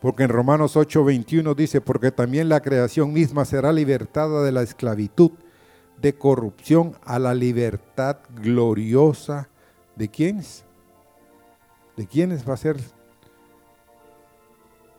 Porque 0.00 0.22
en 0.22 0.30
Romanos 0.30 0.76
8:21 0.76 1.54
dice, 1.54 1.80
porque 1.80 2.10
también 2.10 2.48
la 2.48 2.60
creación 2.60 3.12
misma 3.12 3.44
será 3.44 3.72
libertada 3.72 4.42
de 4.42 4.52
la 4.52 4.62
esclavitud, 4.62 5.32
de 6.00 6.14
corrupción 6.14 6.96
a 7.04 7.18
la 7.18 7.34
libertad 7.34 8.18
gloriosa. 8.34 9.48
¿De 9.96 10.08
quiénes? 10.08 10.64
¿De 11.96 12.06
quiénes 12.06 12.48
va 12.48 12.54
a 12.54 12.56
ser? 12.56 12.80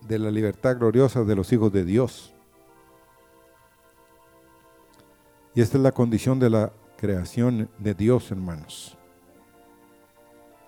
De 0.07 0.19
la 0.19 0.29
libertad 0.29 0.77
gloriosa 0.77 1.23
de 1.23 1.35
los 1.35 1.51
hijos 1.51 1.71
de 1.73 1.83
Dios. 1.83 2.35
Y 5.55 5.61
esta 5.61 5.77
es 5.77 5.83
la 5.83 5.91
condición 5.91 6.39
de 6.39 6.51
la 6.51 6.71
creación 6.97 7.69
de 7.79 7.95
Dios, 7.95 8.31
hermanos. 8.31 8.97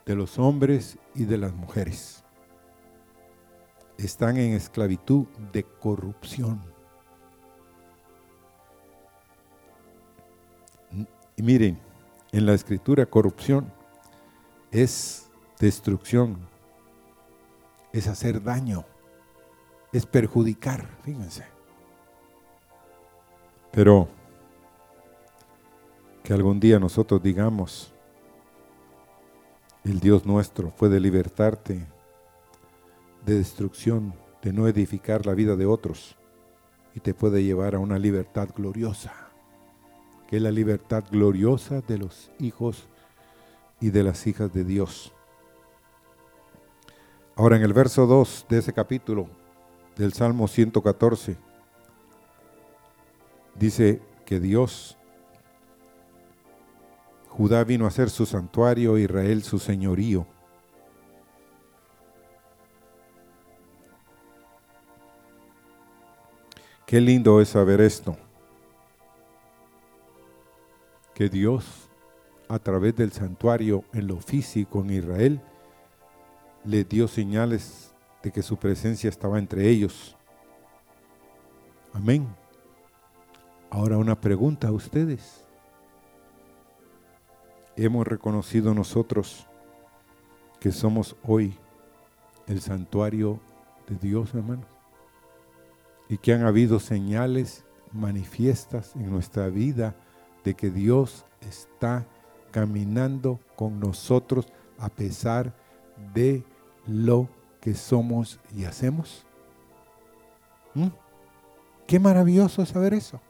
De 0.07 0.15
los 0.15 0.39
hombres 0.39 0.97
y 1.13 1.25
de 1.25 1.37
las 1.37 1.53
mujeres 1.53 2.22
están 4.05 4.37
en 4.37 4.53
esclavitud 4.53 5.25
de 5.51 5.63
corrupción. 5.63 6.61
Y 11.35 11.41
miren, 11.41 11.79
en 12.31 12.45
la 12.45 12.53
escritura 12.53 13.05
corrupción 13.05 13.71
es 14.71 15.29
destrucción, 15.59 16.37
es 17.91 18.07
hacer 18.07 18.41
daño, 18.43 18.85
es 19.91 20.05
perjudicar, 20.05 20.87
fíjense. 21.03 21.45
Pero 23.71 24.07
que 26.23 26.33
algún 26.33 26.59
día 26.59 26.79
nosotros 26.79 27.21
digamos, 27.21 27.93
el 29.83 29.99
Dios 29.99 30.25
nuestro 30.25 30.69
puede 30.69 30.99
libertarte 30.99 31.85
de 33.25 33.36
destrucción, 33.36 34.13
de 34.41 34.53
no 34.53 34.67
edificar 34.67 35.25
la 35.25 35.33
vida 35.33 35.55
de 35.55 35.65
otros 35.65 36.17
y 36.95 36.99
te 36.99 37.13
puede 37.13 37.43
llevar 37.43 37.75
a 37.75 37.79
una 37.79 37.97
libertad 37.97 38.49
gloriosa, 38.55 39.13
que 40.27 40.38
es 40.38 40.41
la 40.41 40.51
libertad 40.51 41.03
gloriosa 41.09 41.81
de 41.81 41.97
los 41.97 42.31
hijos 42.39 42.88
y 43.79 43.89
de 43.89 44.03
las 44.03 44.27
hijas 44.27 44.53
de 44.53 44.63
Dios. 44.63 45.13
Ahora 47.36 47.55
en 47.55 47.63
el 47.63 47.73
verso 47.73 48.05
2 48.05 48.45
de 48.49 48.59
ese 48.59 48.73
capítulo 48.73 49.27
del 49.95 50.13
Salmo 50.13 50.47
114 50.47 51.38
dice 53.55 54.01
que 54.25 54.39
Dios, 54.39 54.97
Judá 57.29 57.63
vino 57.63 57.88
a 57.88 57.91
ser 57.91 58.12
su 58.12 58.27
santuario, 58.27 58.99
Israel 58.99 59.41
su 59.41 59.57
señorío. 59.57 60.27
Qué 66.93 67.01
lindo 67.01 67.41
es 67.41 67.49
saber 67.49 67.82
esto. 67.82 68.15
Que 71.15 71.27
Dios, 71.27 71.89
a 72.47 72.60
través 72.60 72.95
del 72.95 73.12
santuario 73.12 73.84
en 73.93 74.06
lo 74.06 74.17
físico 74.19 74.82
en 74.82 74.91
Israel, 74.91 75.41
le 76.63 76.84
dio 76.84 77.08
señales 77.08 77.95
de 78.21 78.32
que 78.32 78.43
su 78.43 78.58
presencia 78.58 79.10
estaba 79.10 79.39
entre 79.39 79.67
ellos. 79.69 80.15
Amén. 81.93 82.27
Ahora 83.71 83.97
una 83.97 84.21
pregunta 84.21 84.67
a 84.67 84.71
ustedes. 84.71 85.47
¿Hemos 87.75 88.06
reconocido 88.06 88.75
nosotros 88.75 89.47
que 90.60 90.71
somos 90.71 91.15
hoy 91.23 91.58
el 92.45 92.62
santuario 92.62 93.39
de 93.89 93.95
Dios, 93.95 94.32
hermano? 94.36 94.72
Y 96.09 96.17
que 96.17 96.33
han 96.33 96.45
habido 96.45 96.79
señales 96.79 97.63
manifiestas 97.91 98.95
en 98.95 99.09
nuestra 99.09 99.47
vida 99.49 99.95
de 100.43 100.55
que 100.55 100.69
Dios 100.69 101.25
está 101.41 102.05
caminando 102.51 103.39
con 103.55 103.79
nosotros 103.79 104.47
a 104.77 104.89
pesar 104.89 105.53
de 106.13 106.43
lo 106.85 107.29
que 107.61 107.73
somos 107.73 108.39
y 108.55 108.65
hacemos. 108.65 109.25
¿Mm? 110.73 110.87
Qué 111.87 111.99
maravilloso 111.99 112.65
saber 112.65 112.93
eso. 112.93 113.21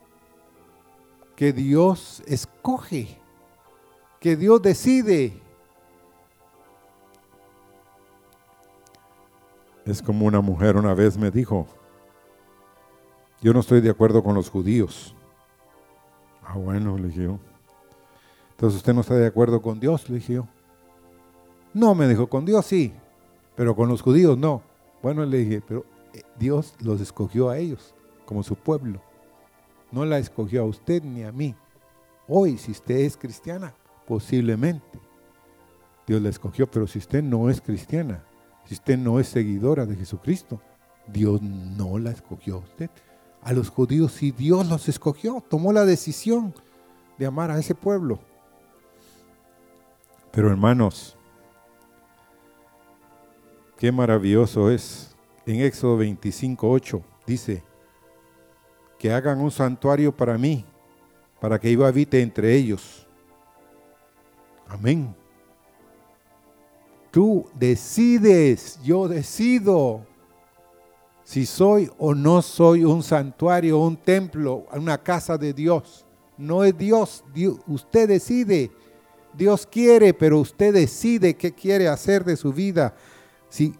Que 1.35 1.53
Dios 1.53 2.23
escoge, 2.25 3.19
que 4.19 4.35
Dios 4.35 4.61
decide. 4.61 5.39
Es 9.85 10.01
como 10.01 10.25
una 10.25 10.41
mujer 10.41 10.77
una 10.77 10.93
vez 10.93 11.17
me 11.17 11.29
dijo, 11.29 11.67
yo 13.43 13.53
no 13.53 13.59
estoy 13.59 13.81
de 13.81 13.89
acuerdo 13.89 14.23
con 14.23 14.35
los 14.35 14.49
judíos. 14.49 15.13
Ah, 16.41 16.57
bueno, 16.57 16.97
le 16.97 17.09
dije 17.09 17.23
yo. 17.23 17.39
Entonces 18.51 18.77
usted 18.77 18.93
no 18.93 19.01
está 19.01 19.15
de 19.15 19.27
acuerdo 19.27 19.61
con 19.61 19.81
Dios, 19.81 20.09
le 20.09 20.15
dije 20.15 20.35
yo. 20.35 20.47
No, 21.73 21.93
me 21.93 22.07
dijo, 22.07 22.27
con 22.27 22.45
Dios 22.45 22.65
sí, 22.65 22.93
pero 23.57 23.75
con 23.75 23.89
los 23.89 24.01
judíos 24.01 24.37
no. 24.37 24.61
Bueno, 25.01 25.25
le 25.25 25.39
dije, 25.39 25.61
pero 25.67 25.83
eh, 26.13 26.21
Dios 26.39 26.73
los 26.79 27.01
escogió 27.01 27.49
a 27.49 27.57
ellos 27.57 27.93
como 28.25 28.43
su 28.43 28.55
pueblo. 28.55 29.01
No 29.91 30.05
la 30.05 30.19
escogió 30.19 30.61
a 30.61 30.65
usted 30.65 31.03
ni 31.03 31.23
a 31.23 31.33
mí. 31.33 31.53
Hoy, 32.29 32.57
si 32.57 32.71
usted 32.71 32.95
es 32.99 33.17
cristiana, 33.17 33.73
posiblemente 34.07 35.01
Dios 36.07 36.21
la 36.21 36.29
escogió, 36.29 36.71
pero 36.71 36.87
si 36.87 36.97
usted 36.99 37.21
no 37.21 37.49
es 37.49 37.59
cristiana, 37.59 38.23
si 38.63 38.75
usted 38.75 38.97
no 38.97 39.19
es 39.19 39.27
seguidora 39.27 39.85
de 39.85 39.97
Jesucristo, 39.97 40.61
Dios 41.07 41.41
no 41.41 41.99
la 41.99 42.11
escogió 42.11 42.55
a 42.55 42.59
usted 42.59 42.89
a 43.43 43.53
los 43.53 43.69
judíos 43.69 44.23
y 44.23 44.31
Dios 44.31 44.67
los 44.67 44.87
escogió, 44.87 45.43
tomó 45.49 45.73
la 45.73 45.85
decisión 45.85 46.53
de 47.17 47.25
amar 47.25 47.51
a 47.51 47.59
ese 47.59 47.75
pueblo. 47.75 48.19
Pero 50.31 50.49
hermanos, 50.49 51.17
qué 53.77 53.91
maravilloso 53.91 54.71
es. 54.71 55.09
En 55.45 55.59
Éxodo 55.59 55.97
25, 55.97 56.69
8 56.71 57.01
dice, 57.27 57.63
que 58.97 59.11
hagan 59.11 59.41
un 59.41 59.51
santuario 59.51 60.15
para 60.15 60.37
mí, 60.37 60.63
para 61.41 61.59
que 61.59 61.69
yo 61.73 61.85
habite 61.85 62.21
entre 62.21 62.55
ellos. 62.55 63.05
Amén. 64.65 65.13
Tú 67.11 67.45
decides, 67.53 68.79
yo 68.81 69.09
decido 69.09 70.05
si 71.33 71.47
soy 71.47 71.89
o 71.97 72.13
no 72.13 72.43
soy 72.43 72.83
un 72.83 73.01
santuario, 73.01 73.79
un 73.79 73.97
templo, 73.97 74.67
una 74.71 74.99
casa 74.99 75.35
de 75.35 75.51
Dios. 75.51 76.05
No 76.37 76.63
es 76.63 76.77
Dios, 76.77 77.23
usted 77.65 78.07
decide. 78.07 78.69
Dios 79.33 79.65
quiere, 79.65 80.13
pero 80.13 80.37
usted 80.37 80.71
decide 80.71 81.33
qué 81.33 81.51
quiere 81.51 81.87
hacer 81.87 82.23
de 82.23 82.37
su 82.37 82.53
vida. 82.53 82.93
Si 83.49 83.73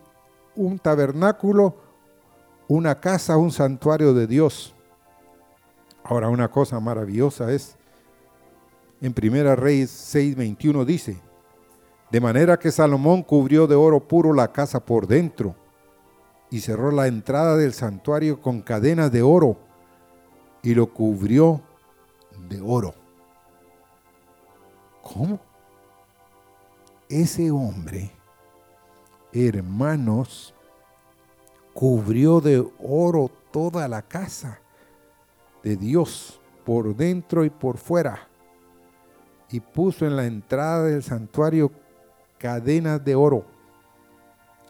un 0.56 0.80
tabernáculo, 0.80 1.78
una 2.68 3.00
casa, 3.00 3.38
un 3.38 3.52
santuario 3.52 4.16
de 4.16 4.26
Dios. 4.26 4.74
Ahora 6.04 6.30
una 6.30 6.50
cosa 6.50 6.80
maravillosa 6.80 7.52
es, 7.52 7.78
en 9.00 9.14
Primera 9.14 9.56
Reyes 9.56 9.92
6:21 9.92 10.86
dice, 10.86 11.22
de 12.10 12.20
manera 12.20 12.58
que 12.58 12.72
Salomón 12.72 13.22
cubrió 13.22 13.68
de 13.68 13.76
oro 13.76 14.00
puro 14.00 14.34
la 14.34 14.52
casa 14.52 14.84
por 14.84 15.06
dentro 15.06 15.56
y 16.54 16.60
cerró 16.60 16.92
la 16.92 17.08
entrada 17.08 17.58
del 17.58 17.74
santuario 17.74 18.40
con 18.40 18.62
cadenas 18.62 19.12
de 19.12 19.24
oro 19.24 19.58
y 20.62 20.76
lo 20.76 20.94
cubrió 20.94 21.64
de 22.48 22.62
oro. 22.62 22.94
¿Cómo? 25.02 25.40
Ese 27.10 27.50
hombre, 27.50 28.12
hermanos, 29.32 30.54
cubrió 31.74 32.40
de 32.40 32.64
oro 32.78 33.32
toda 33.50 33.88
la 33.88 34.04
casa 34.04 34.60
de 35.64 35.76
Dios, 35.76 36.40
por 36.64 36.96
dentro 36.96 37.46
y 37.46 37.50
por 37.50 37.78
fuera, 37.78 38.28
y 39.50 39.60
puso 39.60 40.06
en 40.06 40.16
la 40.16 40.26
entrada 40.28 40.84
del 40.84 41.02
santuario 41.02 41.72
cadenas 42.38 43.04
de 43.04 43.16
oro. 43.16 43.44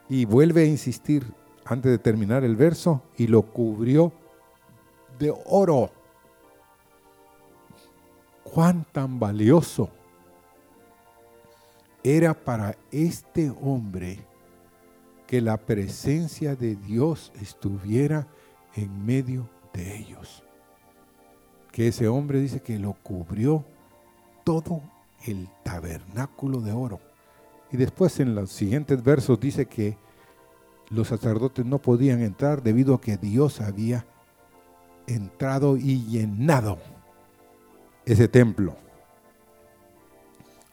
Y 0.08 0.24
vuelve 0.24 0.64
a 0.64 0.66
insistir, 0.66 1.43
antes 1.66 1.91
de 1.91 1.97
terminar 1.97 2.43
el 2.43 2.55
verso, 2.55 3.01
y 3.18 3.28
lo 3.28 3.41
cubrió 3.43 4.11
de 5.20 5.34
oro. 5.45 5.91
Cuán 8.43 8.86
tan 8.91 9.20
valioso 9.20 9.89
era 12.03 12.34
para 12.34 12.76
este 12.91 13.49
hombre 13.61 14.20
que 15.26 15.41
la 15.41 15.57
presencia 15.57 16.55
de 16.55 16.76
Dios 16.76 17.32
estuviera 17.41 18.28
en 18.76 19.05
medio 19.05 19.49
de 19.74 19.97
ellos. 19.97 20.43
que 21.72 21.88
ese 21.88 22.07
hombre 22.07 22.39
dice 22.39 22.61
que 22.61 22.78
lo 22.78 22.93
cubrió 22.93 23.66
todo 24.43 24.84
el 25.26 25.49
tabernáculo 25.64 26.61
de 26.61 26.72
oro. 26.72 26.99
Y 27.72 27.78
después 27.78 28.20
en 28.20 28.36
los 28.36 28.51
siguientes 28.51 29.03
versos 29.03 29.39
dice 29.39 29.66
que 29.66 29.97
los 30.94 31.08
sacerdotes 31.08 31.66
no 31.66 31.80
podían 31.80 32.22
entrar 32.22 32.62
debido 32.62 32.94
a 32.94 33.02
que 33.02 33.18
Dios 33.18 33.62
había 33.62 34.06
entrado 35.08 35.76
y 35.76 36.06
llenado 36.06 36.78
ese 38.06 38.28
templo. 38.28 38.76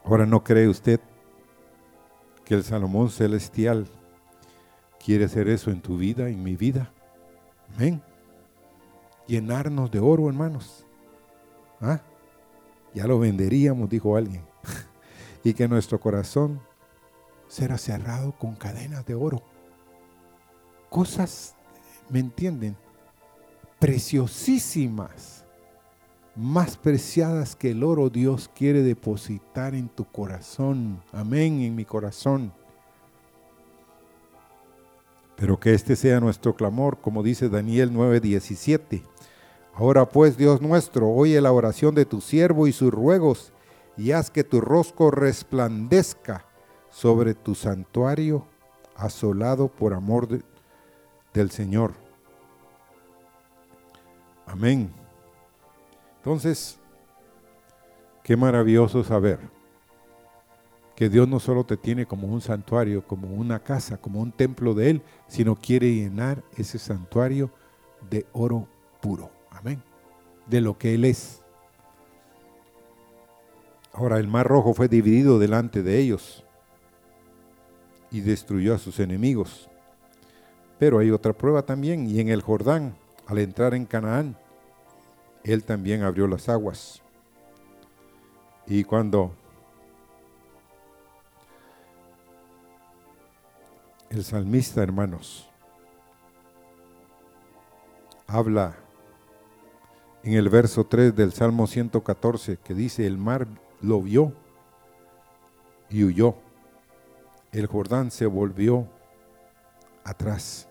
Ahora 0.05 0.27
no 0.27 0.45
cree 0.45 0.69
usted 0.69 1.01
que 2.45 2.55
el 2.55 2.65
Salomón 2.65 3.09
celestial 3.11 3.87
quiere 5.03 5.25
hacer 5.25 5.49
eso 5.49 5.71
en 5.71 5.81
tu 5.81 5.97
vida, 5.97 6.29
en 6.29 6.43
mi 6.43 6.55
vida. 6.55 6.93
Amén. 7.75 8.03
Llenarnos 9.27 9.91
de 9.91 10.01
oro, 10.01 10.29
hermanos. 10.29 10.85
¿Ah? 11.81 12.01
Ya 12.93 13.07
lo 13.07 13.19
venderíamos, 13.19 13.89
dijo 13.89 14.17
alguien. 14.17 14.45
y 15.45 15.55
que 15.55 15.67
nuestro 15.67 15.99
corazón 15.99 16.61
será 17.49 17.79
cerrado 17.79 18.33
con 18.33 18.55
cadenas 18.55 19.07
de 19.07 19.15
oro. 19.15 19.43
Cosas, 20.91 21.55
¿me 22.11 22.19
entienden? 22.19 22.77
Preciosísimas 23.79 25.45
más 26.35 26.77
preciadas 26.77 27.55
que 27.55 27.71
el 27.71 27.83
oro 27.83 28.11
Dios 28.11 28.51
quiere 28.55 28.83
depositar 28.83 29.75
en 29.75 29.89
tu 29.89 30.05
corazón. 30.05 31.01
Amén, 31.13 31.61
en 31.61 31.77
mi 31.77 31.85
corazón. 31.85 32.53
Pero 35.37 35.59
que 35.61 35.75
este 35.75 35.97
sea 35.97 36.21
nuestro 36.21 36.55
clamor, 36.55 37.01
como 37.01 37.23
dice 37.23 37.49
Daniel 37.49 37.93
9:17. 37.93 39.03
Ahora 39.75 40.09
pues, 40.09 40.37
Dios 40.37 40.61
nuestro, 40.61 41.09
oye 41.09 41.41
la 41.41 41.53
oración 41.53 41.95
de 41.95 42.05
tu 42.05 42.21
siervo 42.21 42.67
y 42.67 42.73
sus 42.73 42.91
ruegos, 42.91 43.53
y 43.97 44.11
haz 44.11 44.31
que 44.31 44.45
tu 44.45 44.61
rostro 44.61 45.11
resplandezca 45.11 46.45
sobre 46.91 47.35
tu 47.35 47.55
santuario 47.55 48.47
asolado 48.97 49.69
por 49.69 49.95
amor 49.95 50.43
del 51.33 51.51
Señor. 51.51 51.95
Amén. 54.47 54.91
Entonces, 56.17 56.79
qué 58.23 58.37
maravilloso 58.37 59.03
saber 59.05 59.39
que 61.01 61.09
Dios 61.09 61.27
no 61.27 61.41
solo 61.41 61.65
te 61.65 61.79
tiene 61.79 62.05
como 62.05 62.27
un 62.27 62.43
santuario, 62.43 63.07
como 63.07 63.29
una 63.29 63.61
casa, 63.61 63.97
como 63.97 64.21
un 64.21 64.33
templo 64.33 64.75
de 64.75 64.91
Él, 64.91 65.03
sino 65.29 65.57
quiere 65.57 65.95
llenar 65.95 66.45
ese 66.59 66.79
santuario 66.79 67.51
de 68.11 68.27
oro 68.33 68.69
puro. 69.01 69.31
Amén. 69.51 69.83
De 70.47 70.61
lo 70.61 70.77
que 70.77 70.95
Él 70.95 71.07
es. 71.07 71.41
Ahora 73.95 74.19
el 74.19 74.29
mar 74.29 74.47
rojo 74.47 74.75
fue 74.75 74.89
dividido 74.89 75.39
delante 75.39 75.83
de 75.83 75.99
ellos 75.99 76.45
y 78.11 78.21
destruyó 78.21 78.75
a 78.75 78.79
sus 78.79 79.01
enemigos. 79.01 79.70
Pero 80.81 80.99
hay 80.99 81.11
otra 81.11 81.35
prueba 81.35 81.61
también, 81.61 82.09
y 82.09 82.21
en 82.21 82.31
el 82.31 82.41
Jordán, 82.41 82.97
al 83.27 83.37
entrar 83.37 83.75
en 83.75 83.85
Canaán, 83.85 84.35
él 85.45 85.63
también 85.63 86.03
abrió 86.03 86.27
las 86.27 86.49
aguas. 86.49 87.03
Y 88.67 88.85
cuando 88.85 89.31
el 94.09 94.25
salmista, 94.25 94.83
hermanos, 94.83 95.51
habla 98.27 98.75
en 100.23 100.33
el 100.33 100.49
verso 100.49 100.87
3 100.87 101.15
del 101.15 101.35
Salmo 101.35 101.67
114, 101.67 102.57
que 102.57 102.73
dice, 102.73 103.07
el 103.07 103.19
mar 103.19 103.47
lo 103.83 104.01
vio 104.01 104.33
y 105.91 106.05
huyó. 106.05 106.37
El 107.53 107.67
Jordán 107.67 108.11
se 108.11 108.25
volvió 108.25 108.87
atrás. 110.05 110.70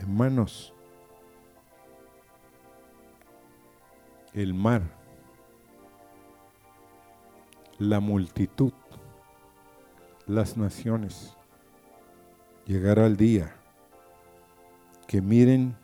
Hermanos, 0.00 0.72
el 4.32 4.54
mar, 4.54 4.80
la 7.78 8.00
multitud, 8.00 8.72
las 10.26 10.56
naciones. 10.56 11.36
Llegará 12.64 13.04
el 13.04 13.18
día 13.18 13.54
que 15.06 15.20
miren 15.20 15.76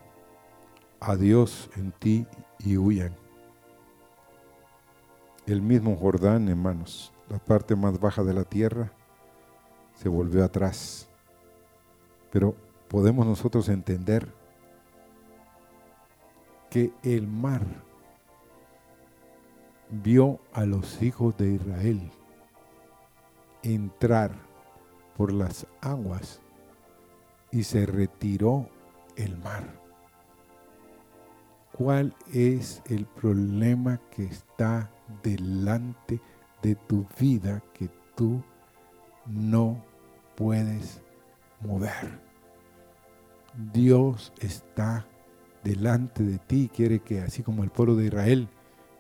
a 0.99 1.15
Dios 1.15 1.69
en 1.77 1.93
ti 1.93 2.27
y 2.61 2.79
huyan. 2.79 3.15
El 5.45 5.61
mismo 5.61 5.95
Jordán, 5.95 6.49
hermanos, 6.49 7.13
la 7.29 7.39
parte 7.39 7.77
más 7.77 8.01
baja 8.01 8.25
de 8.25 8.33
la 8.33 8.45
tierra, 8.45 8.91
se 9.95 10.09
volvió 10.09 10.43
atrás. 10.43 11.07
Pero 12.31 12.57
podemos 12.89 13.27
nosotros 13.27 13.69
entender 13.69 14.33
que 16.71 16.93
el 17.03 17.27
mar 17.27 17.63
vio 19.91 20.41
a 20.53 20.65
los 20.65 21.03
hijos 21.03 21.37
de 21.37 21.53
Israel 21.53 22.11
entrar 23.63 24.33
por 25.17 25.33
las 25.33 25.67
aguas 25.81 26.41
y 27.51 27.63
se 27.63 27.87
retiró 27.87 28.69
el 29.17 29.37
mar. 29.39 29.65
¿Cuál 31.73 32.15
es 32.33 32.83
el 32.87 33.07
problema 33.07 34.01
que 34.11 34.25
está 34.25 34.91
delante 35.23 36.21
de 36.63 36.75
tu 36.75 37.07
vida 37.19 37.63
que 37.75 37.89
tú 38.15 38.43
no 39.27 39.83
puedes 40.37 41.03
mover? 41.61 42.26
Dios 43.73 44.33
está 44.41 45.07
delante 45.65 46.23
de 46.23 46.39
ti 46.39 46.65
y 46.65 46.69
quiere 46.69 47.01
que 47.01 47.21
así 47.21 47.43
como 47.43 47.65
el 47.65 47.71
pueblo 47.71 47.97
de 47.97 48.07
Israel 48.07 48.49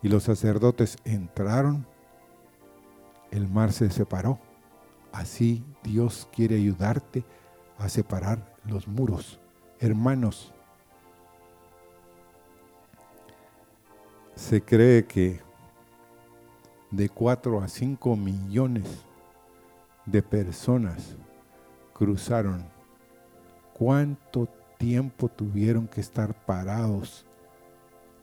y 0.02 0.08
los 0.08 0.24
sacerdotes 0.24 0.96
entraron, 1.04 1.86
el 3.30 3.48
mar 3.48 3.72
se 3.72 3.90
separó. 3.90 4.38
Así 5.12 5.64
Dios 5.82 6.28
quiere 6.32 6.56
ayudarte 6.56 7.24
a 7.78 7.88
separar 7.88 8.56
los 8.64 8.88
muros. 8.88 9.40
Hermanos, 9.78 10.52
se 14.34 14.62
cree 14.62 15.06
que 15.06 15.40
de 16.90 17.08
4 17.08 17.60
a 17.60 17.68
5 17.68 18.16
millones 18.16 19.04
de 20.04 20.22
personas 20.22 21.16
cruzaron. 21.92 22.75
¿Cuánto 23.76 24.48
tiempo 24.78 25.28
tuvieron 25.28 25.86
que 25.86 26.00
estar 26.00 26.32
parados 26.46 27.26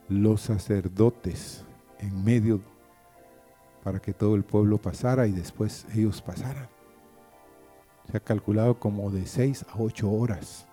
los 0.08 0.40
sacerdotes 0.40 1.64
en 1.98 2.24
medio 2.24 2.60
para 3.84 4.00
que 4.00 4.12
todo 4.12 4.34
el 4.34 4.44
pueblo 4.44 4.78
pasara 4.78 5.26
y 5.26 5.32
después 5.32 5.86
ellos 5.94 6.22
pasaran. 6.22 6.68
Se 8.10 8.16
ha 8.16 8.20
calculado 8.20 8.78
como 8.78 9.10
de 9.10 9.26
seis 9.26 9.64
a 9.68 9.80
ocho 9.80 10.10
horas, 10.10 10.66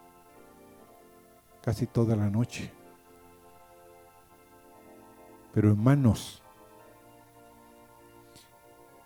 casi 1.62 1.86
toda 1.86 2.16
la 2.16 2.30
noche. 2.30 2.72
Pero 5.54 5.70
hermanos, 5.70 6.42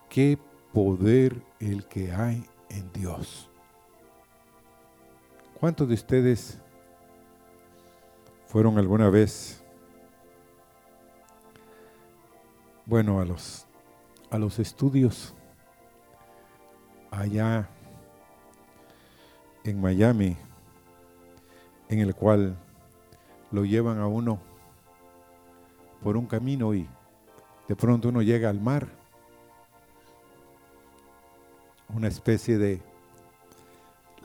qué 0.10 0.38
poder 0.72 1.42
el 1.60 1.86
que 1.88 2.12
hay 2.12 2.46
en 2.70 2.92
Dios. 2.94 3.50
¿Cuántos 5.60 5.88
de 5.88 5.94
ustedes 5.94 6.60
fueron 8.48 8.78
alguna 8.78 9.10
vez 9.10 9.64
bueno, 12.86 13.20
a 13.20 13.26
los, 13.26 13.66
a 14.30 14.38
los 14.38 14.60
estudios 14.60 15.34
allá 17.10 17.68
en 19.64 19.82
Miami, 19.82 20.38
en 21.90 22.00
el 22.00 22.14
cual 22.14 22.56
lo 23.52 23.66
llevan 23.66 23.98
a 24.00 24.08
uno 24.08 24.40
por 26.04 26.18
un 26.18 26.28
camino 26.28 26.76
y 26.76 26.88
de 27.68 27.76
pronto 27.76 28.10
uno 28.10 28.22
llega 28.22 28.50
al 28.50 28.60
mar, 28.60 28.88
una 31.96 32.08
especie 32.08 32.58
de 32.58 32.82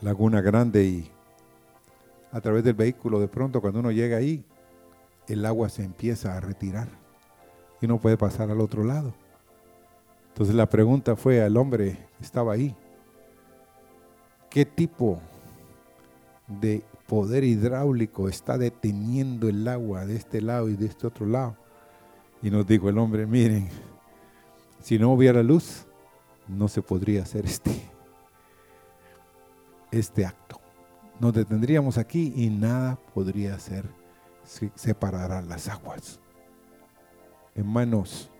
laguna 0.03 0.41
grande 0.43 0.85
y 0.85 1.11
a 2.33 2.41
través 2.41 2.65
del 2.65 2.75
vehículo 2.75 3.21
de 3.21 3.29
pronto 3.29 3.61
cuando 3.61 3.81
uno 3.81 3.91
llega 3.91 4.17
ahí, 4.17 4.45
el 5.27 5.45
agua 5.47 5.69
se 5.69 5.85
empieza 5.85 6.37
a 6.37 6.41
retirar 6.41 6.89
y 7.81 7.87
no 7.87 7.99
puede 7.99 8.17
pasar 8.17 8.51
al 8.51 8.61
otro 8.61 8.85
lado. 8.85 9.15
Entonces 10.29 10.55
la 10.55 10.69
pregunta 10.69 11.17
fue 11.17 11.43
al 11.43 11.57
hombre 11.57 11.99
que 12.19 12.25
estaba 12.25 12.53
ahí, 12.53 12.75
¿qué 14.49 14.65
tipo 14.65 15.21
de 16.47 16.83
poder 17.11 17.43
hidráulico 17.43 18.29
está 18.29 18.57
deteniendo 18.57 19.49
el 19.49 19.67
agua 19.67 20.07
de 20.07 20.15
este 20.15 20.41
lado 20.41 20.69
y 20.69 20.77
de 20.77 20.87
este 20.87 21.09
otro 21.09 21.27
lado. 21.27 21.57
Y 22.41 22.51
nos 22.51 22.65
dijo 22.69 22.89
el 22.89 22.99
hombre, 22.99 23.27
miren, 23.27 23.69
si 24.81 24.97
no 24.97 25.13
hubiera 25.13 25.43
luz, 25.43 25.87
no 26.47 26.69
se 26.69 26.83
podría 26.83 27.23
hacer 27.23 27.47
este, 27.47 27.83
este 29.91 30.25
acto. 30.25 30.61
Nos 31.21 31.35
detendríamos 31.35 31.99
aquí 31.99 32.33
y 32.35 32.49
nada 32.49 32.99
podría 33.15 33.55
hacer, 33.55 33.85
separar 34.75 35.45
las 35.45 35.69
aguas. 35.69 36.19
Hermanos, 37.55 38.31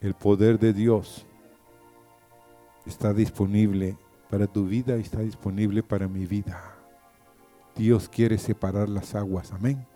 el 0.00 0.14
poder 0.14 0.58
de 0.58 0.72
Dios 0.72 1.24
está 2.84 3.14
disponible 3.14 3.96
para 4.28 4.48
tu 4.48 4.66
vida 4.66 4.96
y 4.96 5.02
está 5.02 5.20
disponible 5.20 5.84
para 5.84 6.08
mi 6.08 6.26
vida. 6.26 6.74
Dios 7.76 8.08
quiere 8.08 8.38
separar 8.38 8.88
las 8.88 9.14
aguas, 9.14 9.52
amén. 9.52 9.86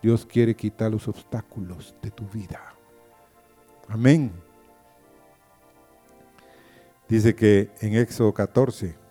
Dios 0.00 0.24
quiere 0.24 0.54
quitar 0.54 0.92
los 0.92 1.08
obstáculos 1.08 1.92
de 2.00 2.12
tu 2.12 2.24
vida. 2.28 2.60
Amén. 3.88 4.30
Dice 7.08 7.34
que 7.34 7.70
en 7.80 7.96
Éxodo 7.96 8.32
14, 8.32 9.07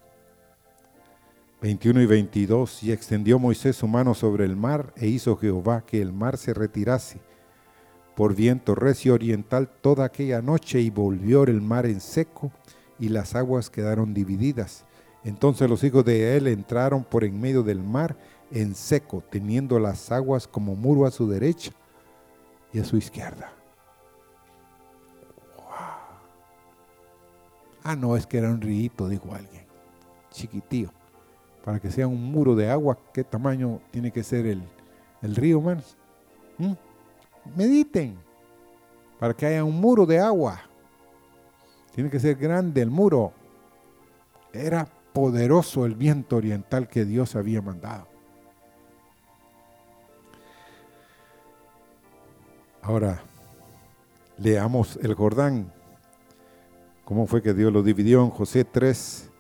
21 1.61 2.01
y 2.03 2.05
22, 2.05 2.83
y 2.83 2.91
extendió 2.91 3.39
Moisés 3.39 3.75
su 3.75 3.87
mano 3.87 4.13
sobre 4.13 4.45
el 4.45 4.55
mar 4.55 4.93
e 4.95 5.07
hizo 5.07 5.35
Jehová 5.37 5.83
que 5.85 6.01
el 6.01 6.13
mar 6.13 6.37
se 6.37 6.53
retirase 6.53 7.19
por 8.15 8.35
viento 8.35 8.73
recio 8.73 9.13
oriental 9.13 9.69
toda 9.69 10.05
aquella 10.05 10.41
noche 10.41 10.81
y 10.81 10.89
volvió 10.89 11.43
el 11.43 11.61
mar 11.61 11.85
en 11.85 12.01
seco 12.01 12.51
y 12.99 13.09
las 13.09 13.35
aguas 13.35 13.69
quedaron 13.69 14.13
divididas. 14.15 14.85
Entonces 15.23 15.69
los 15.69 15.83
hijos 15.83 16.03
de 16.03 16.35
él 16.35 16.47
entraron 16.47 17.03
por 17.03 17.23
en 17.23 17.39
medio 17.39 17.61
del 17.61 17.83
mar 17.83 18.17
en 18.49 18.73
seco, 18.73 19.23
teniendo 19.29 19.77
las 19.77 20.11
aguas 20.11 20.47
como 20.47 20.75
muro 20.75 21.05
a 21.05 21.11
su 21.11 21.29
derecha 21.29 21.71
y 22.73 22.79
a 22.79 22.85
su 22.85 22.97
izquierda. 22.97 23.51
Ah, 27.83 27.95
no, 27.95 28.17
es 28.17 28.25
que 28.25 28.39
era 28.39 28.49
un 28.49 28.61
río, 28.61 28.91
dijo 29.07 29.33
alguien, 29.33 29.65
chiquitío. 30.31 30.96
Para 31.67 31.81
que 31.81 31.91
sea 31.91 32.07
un 32.07 32.31
muro 32.31 32.55
de 32.55 32.69
agua, 32.69 32.97
¿qué 33.11 33.25
tamaño 33.25 33.81
tiene 33.91 34.09
que 34.09 34.23
ser 34.23 34.45
el, 34.45 35.35
río, 35.35 35.57
hermanos? 35.57 35.97
¿Mm? 36.57 36.71
Mediten 37.57 38.15
para 39.19 39.33
que 39.33 39.47
haya 39.47 39.65
un 39.65 39.77
muro 39.77 40.05
de 40.05 40.17
agua. 40.17 40.61
Tiene 41.93 42.09
que 42.09 42.21
ser 42.21 42.37
grande 42.37 42.81
el 42.81 42.89
muro. 42.89 43.33
Era 44.53 44.87
poderoso 45.11 45.85
el 45.85 45.95
viento 45.95 46.37
oriental 46.37 46.87
que 46.87 47.03
Dios 47.03 47.35
había 47.35 47.61
mandado. 47.61 48.07
Ahora, 52.81 53.21
leamos 54.37 54.97
el 55.03 55.15
Jordán. 55.15 55.69
¿Cómo 57.03 57.27
fue 57.27 57.41
que 57.41 57.53
Dios 57.53 57.73
lo 57.73 57.83
dividió 57.83 58.23
en 58.23 58.29
José 58.29 58.63
3, 58.63 59.31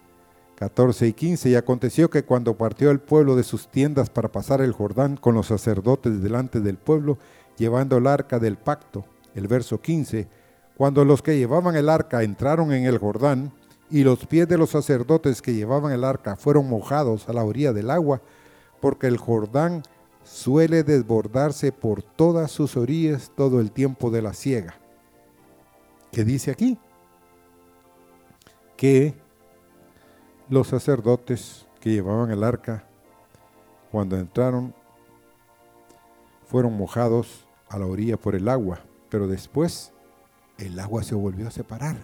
14 0.57 1.07
y 1.07 1.13
15? 1.13 1.49
Y 1.49 1.55
aconteció 1.55 2.09
que 2.09 2.23
cuando 2.23 2.57
partió 2.57 2.89
el 2.89 2.99
pueblo 2.99 3.35
de 3.35 3.43
sus 3.43 3.67
tiendas 3.67 4.09
para 4.09 4.31
pasar 4.31 4.59
el 4.61 4.73
Jordán 4.73 5.15
con 5.15 5.35
los 5.35 5.47
sacerdotes 5.47 6.21
delante 6.21 6.59
del 6.59 6.77
pueblo, 6.77 7.19
llevando 7.57 7.97
el 7.97 8.07
arca 8.07 8.39
del 8.39 8.57
pacto, 8.57 9.05
el 9.35 9.47
verso 9.47 9.79
15, 9.79 10.27
cuando 10.75 11.05
los 11.05 11.21
que 11.21 11.37
llevaban 11.37 11.75
el 11.75 11.89
arca 11.89 12.23
entraron 12.23 12.71
en 12.71 12.85
el 12.85 12.97
Jordán 12.97 13.53
y 13.91 14.03
los 14.03 14.25
pies 14.25 14.47
de 14.47 14.57
los 14.57 14.71
sacerdotes 14.71 15.41
que 15.41 15.53
llevaban 15.53 15.91
el 15.91 16.03
arca 16.03 16.35
fueron 16.35 16.67
mojados 16.67 17.29
a 17.29 17.33
la 17.33 17.43
orilla 17.43 17.71
del 17.71 17.91
agua, 17.91 18.21
porque 18.81 19.07
el 19.07 19.17
Jordán 19.17 19.83
suele 20.23 20.83
desbordarse 20.83 21.71
por 21.71 22.01
todas 22.01 22.51
sus 22.51 22.77
orillas 22.77 23.31
todo 23.35 23.61
el 23.61 23.71
tiempo 23.71 24.09
de 24.09 24.23
la 24.23 24.33
siega. 24.33 24.75
¿Qué 26.11 26.23
dice 26.23 26.49
aquí? 26.49 26.77
Que 28.75 29.15
los 30.49 30.67
sacerdotes 30.67 31.67
que 31.79 31.91
llevaban 31.91 32.31
el 32.31 32.43
arca, 32.43 32.85
cuando 33.91 34.17
entraron, 34.17 34.73
fueron 36.45 36.77
mojados 36.77 37.47
a 37.69 37.77
la 37.77 37.85
orilla 37.85 38.17
por 38.17 38.35
el 38.35 38.47
agua, 38.47 38.79
pero 39.09 39.27
después 39.27 39.91
el 40.57 40.79
agua 40.79 41.03
se 41.03 41.15
volvió 41.15 41.47
a 41.47 41.51
separar 41.51 41.97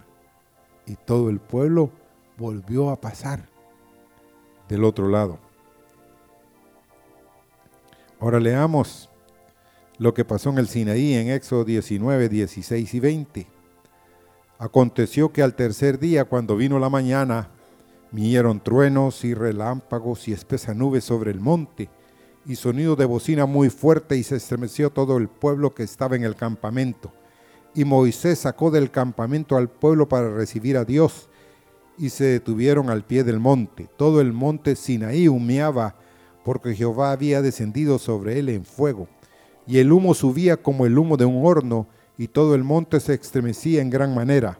y 0.86 0.96
todo 0.96 1.30
el 1.30 1.40
pueblo 1.40 1.92
volvió 2.38 2.90
a 2.90 3.00
pasar 3.00 3.48
del 4.68 4.84
otro 4.84 5.08
lado. 5.08 5.40
Ahora 8.20 8.40
leamos 8.40 9.10
lo 9.98 10.14
que 10.14 10.26
pasó 10.26 10.50
en 10.50 10.58
el 10.58 10.68
Sinaí 10.68 11.14
en 11.14 11.30
Éxodo 11.30 11.66
19, 11.66 12.30
16 12.30 12.94
y 12.94 13.00
20. 13.00 13.48
Aconteció 14.60 15.32
que 15.32 15.44
al 15.44 15.56
tercer 15.56 16.00
día, 16.00 16.26
cuando 16.26 16.56
vino 16.56 16.80
la 16.80 16.90
mañana, 16.90 17.50
vinieron 18.14 18.64
truenos 18.64 19.26
y 19.26 19.34
relámpagos 19.34 20.28
y 20.28 20.34
espesa 20.34 20.74
nube 20.74 21.02
sobre 21.02 21.32
el 21.32 21.40
monte, 21.40 21.90
y 22.46 22.56
sonido 22.56 22.96
de 22.96 23.06
bocina 23.06 23.46
muy 23.46 23.70
fuerte 23.70 24.16
y 24.16 24.24
se 24.24 24.36
estremeció 24.36 24.92
todo 24.92 25.18
el 25.18 25.28
pueblo 25.28 25.74
que 25.74 25.84
estaba 25.84 26.16
en 26.16 26.24
el 26.24 26.36
campamento. 26.36 27.12
Y 27.74 27.86
Moisés 27.86 28.40
sacó 28.40 28.70
del 28.70 28.92
campamento 28.92 29.58
al 29.58 29.70
pueblo 29.70 30.08
para 30.08 30.30
recibir 30.30 30.78
a 30.78 30.86
Dios 30.86 31.30
y 31.98 32.10
se 32.10 32.26
detuvieron 32.26 32.90
al 32.90 33.04
pie 33.04 33.24
del 33.24 33.40
monte. 33.40 33.90
Todo 33.98 34.22
el 34.22 34.32
monte 34.32 34.76
Sinaí 34.76 35.28
humeaba 35.28 35.96
porque 36.44 36.76
Jehová 36.76 37.12
había 37.12 37.42
descendido 37.42 37.98
sobre 37.98 38.38
él 38.38 38.50
en 38.50 38.66
fuego. 38.66 39.08
Y 39.66 39.80
el 39.80 39.92
humo 39.92 40.14
subía 40.14 40.58
como 40.58 40.86
el 40.86 40.98
humo 40.98 41.18
de 41.18 41.26
un 41.26 41.46
horno 41.46 41.88
y 42.18 42.28
todo 42.28 42.54
el 42.54 42.64
monte 42.64 43.00
se 43.00 43.14
estremecía 43.14 43.82
en 43.82 43.90
gran 43.90 44.14
manera. 44.14 44.60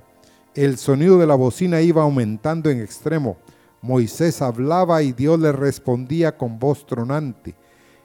El 0.56 0.78
sonido 0.78 1.18
de 1.18 1.26
la 1.26 1.36
bocina 1.36 1.82
iba 1.82 2.04
aumentando 2.04 2.70
en 2.70 2.80
extremo. 2.80 3.38
Moisés 3.82 4.42
hablaba 4.42 5.02
y 5.02 5.12
Dios 5.12 5.40
le 5.40 5.52
respondía 5.52 6.38
con 6.38 6.60
voz 6.60 6.86
tronante. 6.86 7.56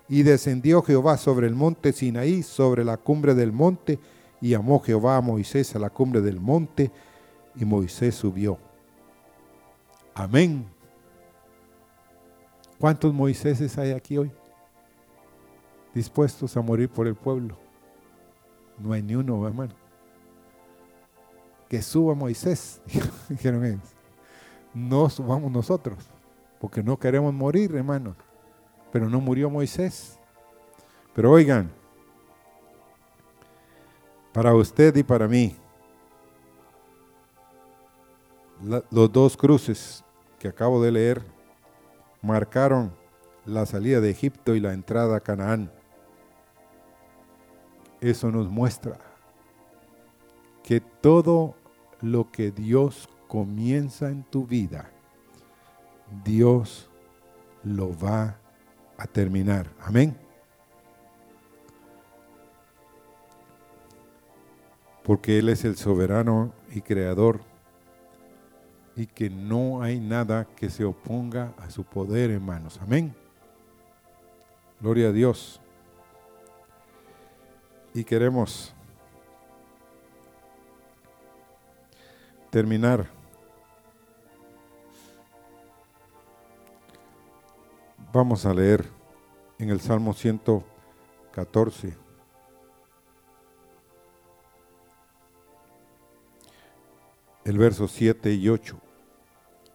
Y 0.08 0.22
descendió 0.22 0.82
Jehová 0.82 1.18
sobre 1.18 1.46
el 1.46 1.54
monte 1.54 1.92
Sinaí, 1.92 2.42
sobre 2.42 2.84
la 2.84 2.96
cumbre 2.96 3.34
del 3.34 3.52
monte, 3.52 3.98
y 4.40 4.50
llamó 4.50 4.80
Jehová 4.80 5.18
a 5.18 5.20
Moisés 5.20 5.76
a 5.76 5.78
la 5.78 5.90
cumbre 5.90 6.22
del 6.22 6.40
monte, 6.40 6.90
y 7.54 7.66
Moisés 7.66 8.14
subió. 8.14 8.58
Amén. 10.14 10.64
¿Cuántos 12.80 13.12
Moiséses 13.12 13.76
hay 13.76 13.90
aquí 13.90 14.16
hoy? 14.16 14.30
Dispuestos 15.94 16.56
a 16.56 16.62
morir 16.62 16.88
por 16.88 17.06
el 17.06 17.14
pueblo. 17.14 17.58
No 18.78 18.92
hay 18.92 19.02
ni 19.02 19.14
uno, 19.14 19.46
hermano. 19.46 19.74
Que 21.68 21.82
suba 21.82 22.14
Moisés, 22.14 22.80
dijeron. 23.28 23.80
No 24.74 25.08
subamos 25.10 25.50
nosotros, 25.50 25.98
porque 26.60 26.82
no 26.82 26.98
queremos 26.98 27.32
morir, 27.34 27.74
hermanos 27.74 28.16
pero 28.90 29.08
no 29.08 29.20
murió 29.20 29.50
Moisés. 29.50 30.18
Pero 31.14 31.32
oigan, 31.32 31.70
para 34.32 34.54
usted 34.54 34.94
y 34.96 35.02
para 35.02 35.26
mí, 35.28 35.56
los 38.90 39.12
dos 39.12 39.36
cruces 39.36 40.04
que 40.38 40.48
acabo 40.48 40.82
de 40.82 40.92
leer 40.92 41.22
marcaron 42.22 42.92
la 43.44 43.66
salida 43.66 44.00
de 44.00 44.10
Egipto 44.10 44.54
y 44.54 44.60
la 44.60 44.72
entrada 44.72 45.16
a 45.16 45.20
Canaán. 45.20 45.72
Eso 48.00 48.30
nos 48.30 48.48
muestra 48.48 48.98
que 50.68 50.82
todo 50.82 51.54
lo 52.02 52.30
que 52.30 52.50
Dios 52.50 53.08
comienza 53.26 54.10
en 54.10 54.22
tu 54.22 54.46
vida, 54.46 54.90
Dios 56.22 56.90
lo 57.64 57.98
va 57.98 58.36
a 58.98 59.06
terminar. 59.06 59.70
Amén. 59.80 60.14
Porque 65.04 65.38
Él 65.38 65.48
es 65.48 65.64
el 65.64 65.74
soberano 65.78 66.52
y 66.70 66.82
creador 66.82 67.40
y 68.94 69.06
que 69.06 69.30
no 69.30 69.80
hay 69.80 69.98
nada 69.98 70.44
que 70.54 70.68
se 70.68 70.84
oponga 70.84 71.54
a 71.56 71.70
su 71.70 71.82
poder, 71.82 72.30
hermanos. 72.30 72.78
Amén. 72.82 73.14
Gloria 74.82 75.08
a 75.08 75.12
Dios. 75.12 75.62
Y 77.94 78.04
queremos 78.04 78.74
terminar 82.50 83.18
Vamos 88.10 88.46
a 88.46 88.54
leer 88.54 88.86
en 89.58 89.68
el 89.68 89.80
Salmo 89.80 90.14
114. 90.14 91.94
El 97.44 97.58
verso 97.58 97.86
7 97.86 98.32
y 98.32 98.48
8. 98.48 98.80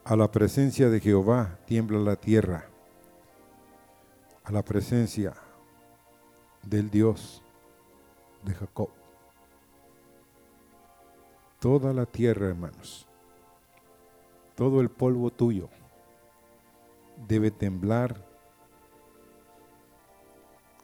A 0.03 0.15
la 0.15 0.31
presencia 0.31 0.89
de 0.89 0.99
Jehová 0.99 1.59
tiembla 1.67 1.99
la 1.99 2.15
tierra, 2.15 2.67
a 4.43 4.51
la 4.51 4.63
presencia 4.63 5.35
del 6.63 6.89
Dios 6.89 7.43
de 8.43 8.55
Jacob. 8.55 9.02
Toda 11.63 11.93
la 11.93 12.05
tierra, 12.05 12.47
hermanos, 12.47 13.07
todo 14.53 14.81
el 14.81 14.89
polvo 14.89 15.29
tuyo 15.29 15.69
debe 17.25 17.51
temblar 17.51 18.21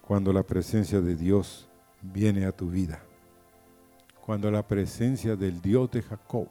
cuando 0.08 0.32
la 0.32 0.42
presencia 0.42 1.02
de 1.02 1.18
Dios 1.18 1.68
viene 2.02 2.46
a 2.46 2.54
tu 2.54 2.70
vida. 2.70 3.04
Cuando 4.26 4.50
la 4.50 4.66
presencia 4.66 5.36
del 5.36 5.60
Dios 5.62 5.92
de 5.92 6.02
Jacob 6.02 6.48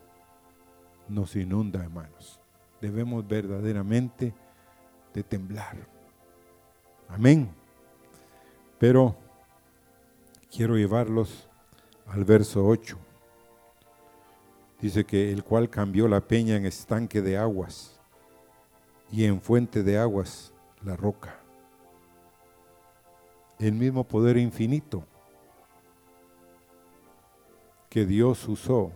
nos 1.09 1.35
inunda, 1.35 1.83
hermanos. 1.83 2.39
Debemos 2.83 3.27
verdaderamente 3.27 4.35
de 5.15 5.23
temblar. 5.23 5.89
Amén. 7.09 7.49
Pero 8.79 9.17
quiero 10.51 10.77
llevarlos 10.77 11.49
al 12.07 12.27
verso 12.27 12.67
8. 12.67 13.08
Dice 14.81 15.05
que 15.05 15.33
el 15.33 15.43
cual 15.43 15.69
cambió 15.69 16.07
la 16.07 16.21
peña 16.21 16.57
en 16.57 16.65
estanque 16.65 17.21
de 17.21 17.37
aguas 17.37 18.01
y 19.11 19.25
en 19.25 19.41
fuente 19.41 19.83
de 19.83 19.99
aguas 19.99 20.53
la 20.85 20.97
roca. 20.97 21.41
El 23.59 23.73
mismo 23.73 24.05
poder 24.05 24.37
infinito 24.37 25.05
que 27.89 28.07
Dios 28.07 28.47
usó 28.47 28.93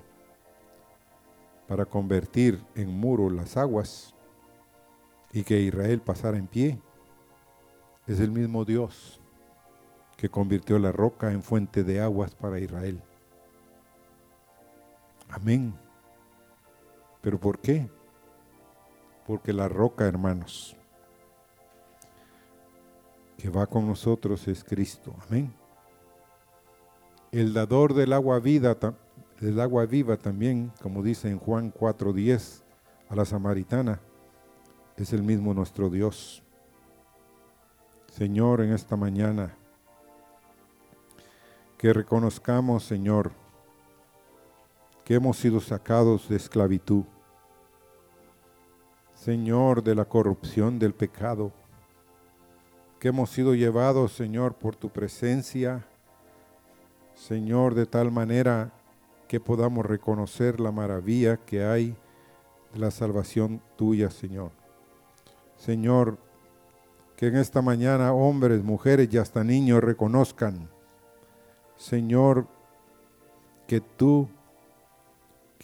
para 1.66 1.85
convertir 1.85 2.62
en 2.74 2.91
muro 2.91 3.30
las 3.30 3.57
aguas 3.57 4.14
y 5.33 5.43
que 5.43 5.61
Israel 5.61 6.01
pasara 6.01 6.37
en 6.37 6.47
pie, 6.47 6.78
es 8.07 8.20
el 8.20 8.30
mismo 8.30 8.64
Dios 8.64 9.20
que 10.16 10.28
convirtió 10.28 10.78
la 10.78 10.93
roca 10.93 11.33
en 11.33 11.43
fuente 11.43 11.83
de 11.83 12.01
aguas 12.01 12.35
para 12.35 12.61
Israel. 12.61 13.03
Amén. 15.33 15.74
¿Pero 17.22 17.41
por 17.41 17.59
qué? 17.59 17.89
Porque 19.26 19.53
la 19.53 19.66
roca, 19.66 20.05
hermanos, 20.05 20.76
que 23.39 23.49
va 23.49 23.66
con 23.66 23.87
nosotros 23.87 24.47
es 24.47 24.62
Cristo. 24.62 25.16
Amén. 25.26 25.53
El 27.30 27.55
dador 27.55 27.95
del 27.95 28.12
agua 28.12 28.41
vida, 28.41 28.76
del 29.41 29.61
agua 29.61 29.87
viva 29.87 30.18
también, 30.18 30.70
como 30.83 31.03
dice 31.03 31.30
en 31.30 31.39
Juan 31.39 31.72
4:10 31.72 32.62
a 33.09 33.16
la 33.16 33.24
samaritana, 33.24 34.01
es 34.97 35.14
el 35.14 35.22
mismo 35.22 35.55
nuestro 35.55 35.89
Dios. 35.89 36.43
Señor, 38.09 38.61
en 38.61 38.74
esta 38.74 38.97
mañana, 38.97 39.57
que 41.78 41.95
reconozcamos, 41.95 42.85
Señor, 42.85 43.33
que 45.05 45.15
hemos 45.15 45.37
sido 45.37 45.61
sacados 45.61 46.29
de 46.29 46.37
esclavitud. 46.37 47.05
Señor, 49.15 49.83
de 49.83 49.95
la 49.95 50.05
corrupción 50.05 50.79
del 50.79 50.95
pecado, 50.95 51.53
que 52.99 53.09
hemos 53.09 53.31
sido 53.31 53.55
llevados, 53.55 54.13
Señor, 54.13 54.55
por 54.55 54.77
tu 54.77 54.91
presencia, 54.91 55.87
Señor, 57.15 57.75
de 57.75 57.87
tal 57.87 58.11
manera 58.11 58.73
que 59.29 59.41
podamos 59.41 59.87
reconocer 59.87 60.61
la 60.61 60.73
maravilla 60.73 61.37
que 61.37 61.65
hay 61.65 61.97
de 62.73 62.79
la 62.79 62.91
salvación 62.91 63.61
tuya, 63.77 64.11
Señor. 64.11 64.51
Señor, 65.57 66.19
que 67.17 67.29
en 67.29 67.37
esta 67.37 67.63
mañana 67.63 68.13
hombres, 68.13 68.63
mujeres 68.65 69.09
y 69.13 69.19
hasta 69.19 69.45
niños 69.45 69.83
reconozcan 69.83 70.69
Señor, 71.83 72.47
que 73.67 73.81
tú 73.81 74.29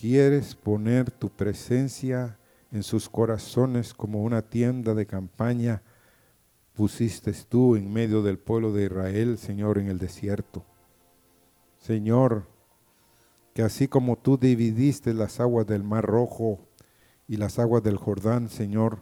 quieres 0.01 0.55
poner 0.55 1.11
tu 1.11 1.28
presencia 1.28 2.38
en 2.70 2.82
sus 2.82 3.09
corazones 3.09 3.94
como 3.94 4.22
una 4.22 4.42
tienda 4.42 4.94
de 4.94 5.07
campaña, 5.07 5.82
pusiste 6.74 7.32
tú 7.49 7.74
en 7.74 7.92
medio 7.92 8.22
del 8.22 8.38
pueblo 8.38 8.72
de 8.72 8.84
Israel, 8.84 9.38
Señor, 9.38 9.78
en 9.78 9.88
el 9.88 9.99
desierto. 9.99 10.64
Señor, 11.78 12.46
que 13.55 13.62
así 13.62 13.88
como 13.88 14.16
tú 14.16 14.38
dividiste 14.38 15.14
las 15.14 15.40
aguas 15.40 15.66
del 15.66 15.82
Mar 15.82 16.05
Rojo 16.05 16.61
y 17.26 17.36
las 17.36 17.59
aguas 17.59 17.82
del 17.82 17.96
Jordán, 17.96 18.49
Señor, 18.49 19.01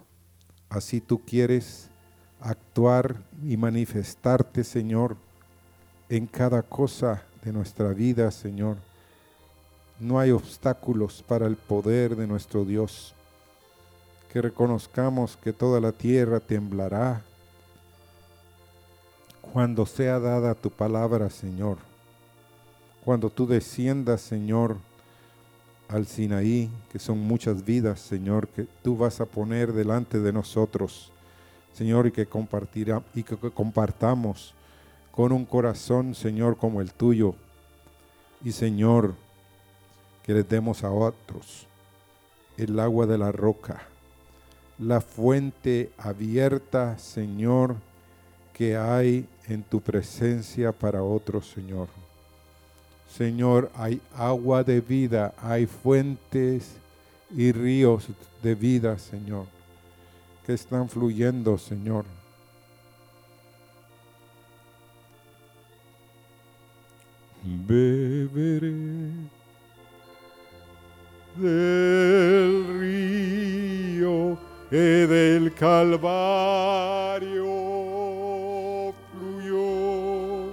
así 0.71 1.03
tú 1.03 1.21
quieres 1.27 1.91
actuar 2.41 3.23
y 3.43 3.59
manifestarte, 3.59 4.65
Señor, 4.65 5.19
en 6.09 6.27
cada 6.27 6.63
cosa 6.63 7.23
de 7.45 7.53
nuestra 7.53 7.93
vida, 7.93 8.31
Señor. 8.31 8.79
No 9.99 10.19
hay 10.19 10.31
obstáculos 10.31 11.25
para 11.27 11.47
el 11.47 11.57
poder 11.57 12.17
de 12.17 12.27
nuestro 12.27 12.65
Dios. 12.65 13.15
Que 14.33 14.43
reconozcamos 14.43 15.37
que 15.37 15.53
toda 15.53 15.81
la 15.81 15.93
tierra 15.93 16.41
temblará 16.41 17.23
cuando 19.53 19.87
sea 19.87 20.21
dada 20.21 20.55
tu 20.55 20.71
palabra, 20.71 21.31
Señor. 21.31 21.79
Cuando 23.05 23.31
tú 23.31 23.47
desciendas, 23.47 24.21
Señor, 24.21 24.77
al 25.89 26.07
Sinaí, 26.07 26.71
que 26.93 26.99
son 26.99 27.19
muchas 27.19 27.65
vidas, 27.65 28.01
Señor, 28.01 28.49
que 28.49 28.67
tú 28.83 28.97
vas 28.97 29.21
a 29.21 29.27
poner 29.27 29.73
delante 29.73 30.19
de 30.19 30.33
nosotros, 30.33 31.11
Señor, 31.73 32.07
y 32.07 32.13
que 32.13 32.27
compartirá 32.27 33.03
y 33.15 33.23
que 33.23 33.37
compartamos 33.37 34.55
con 35.11 35.33
un 35.33 35.45
corazón, 35.45 36.15
Señor, 36.15 36.57
como 36.57 36.81
el 36.81 36.93
tuyo. 36.93 37.35
Y 38.45 38.53
Señor, 38.53 39.15
que 40.27 40.35
les 40.35 40.49
demos 40.49 40.83
a 40.83 40.91
otros 40.91 41.67
el 42.57 42.81
agua 42.81 43.07
de 43.07 43.19
la 43.19 43.33
roca, 43.33 43.83
la 44.79 45.01
fuente 45.01 45.91
abierta, 45.99 46.99
Señor, 46.99 47.77
que 48.53 48.77
hay 48.77 49.29
en 49.47 49.63
tu 49.63 49.81
presencia 49.81 50.73
para 50.73 51.03
otros, 51.03 51.51
Señor. 51.51 51.89
Señor, 53.09 53.71
hay 53.75 54.01
agua 54.15 54.65
de 54.65 54.81
vida, 54.81 55.35
hay 55.39 55.67
fuentes 55.67 56.77
y 57.35 57.53
ríos 57.53 58.09
de 58.43 58.55
vida, 58.55 58.99
Señor, 58.99 59.47
que 60.45 60.55
están 60.55 60.89
fluyendo, 60.89 61.59
Señor. 61.59 62.05
beberé 67.69 69.36
del 71.39 72.81
río 72.81 74.39
y 74.71 75.07
del 75.07 75.53
Calvario 75.55 76.15
fluyó, 79.13 80.53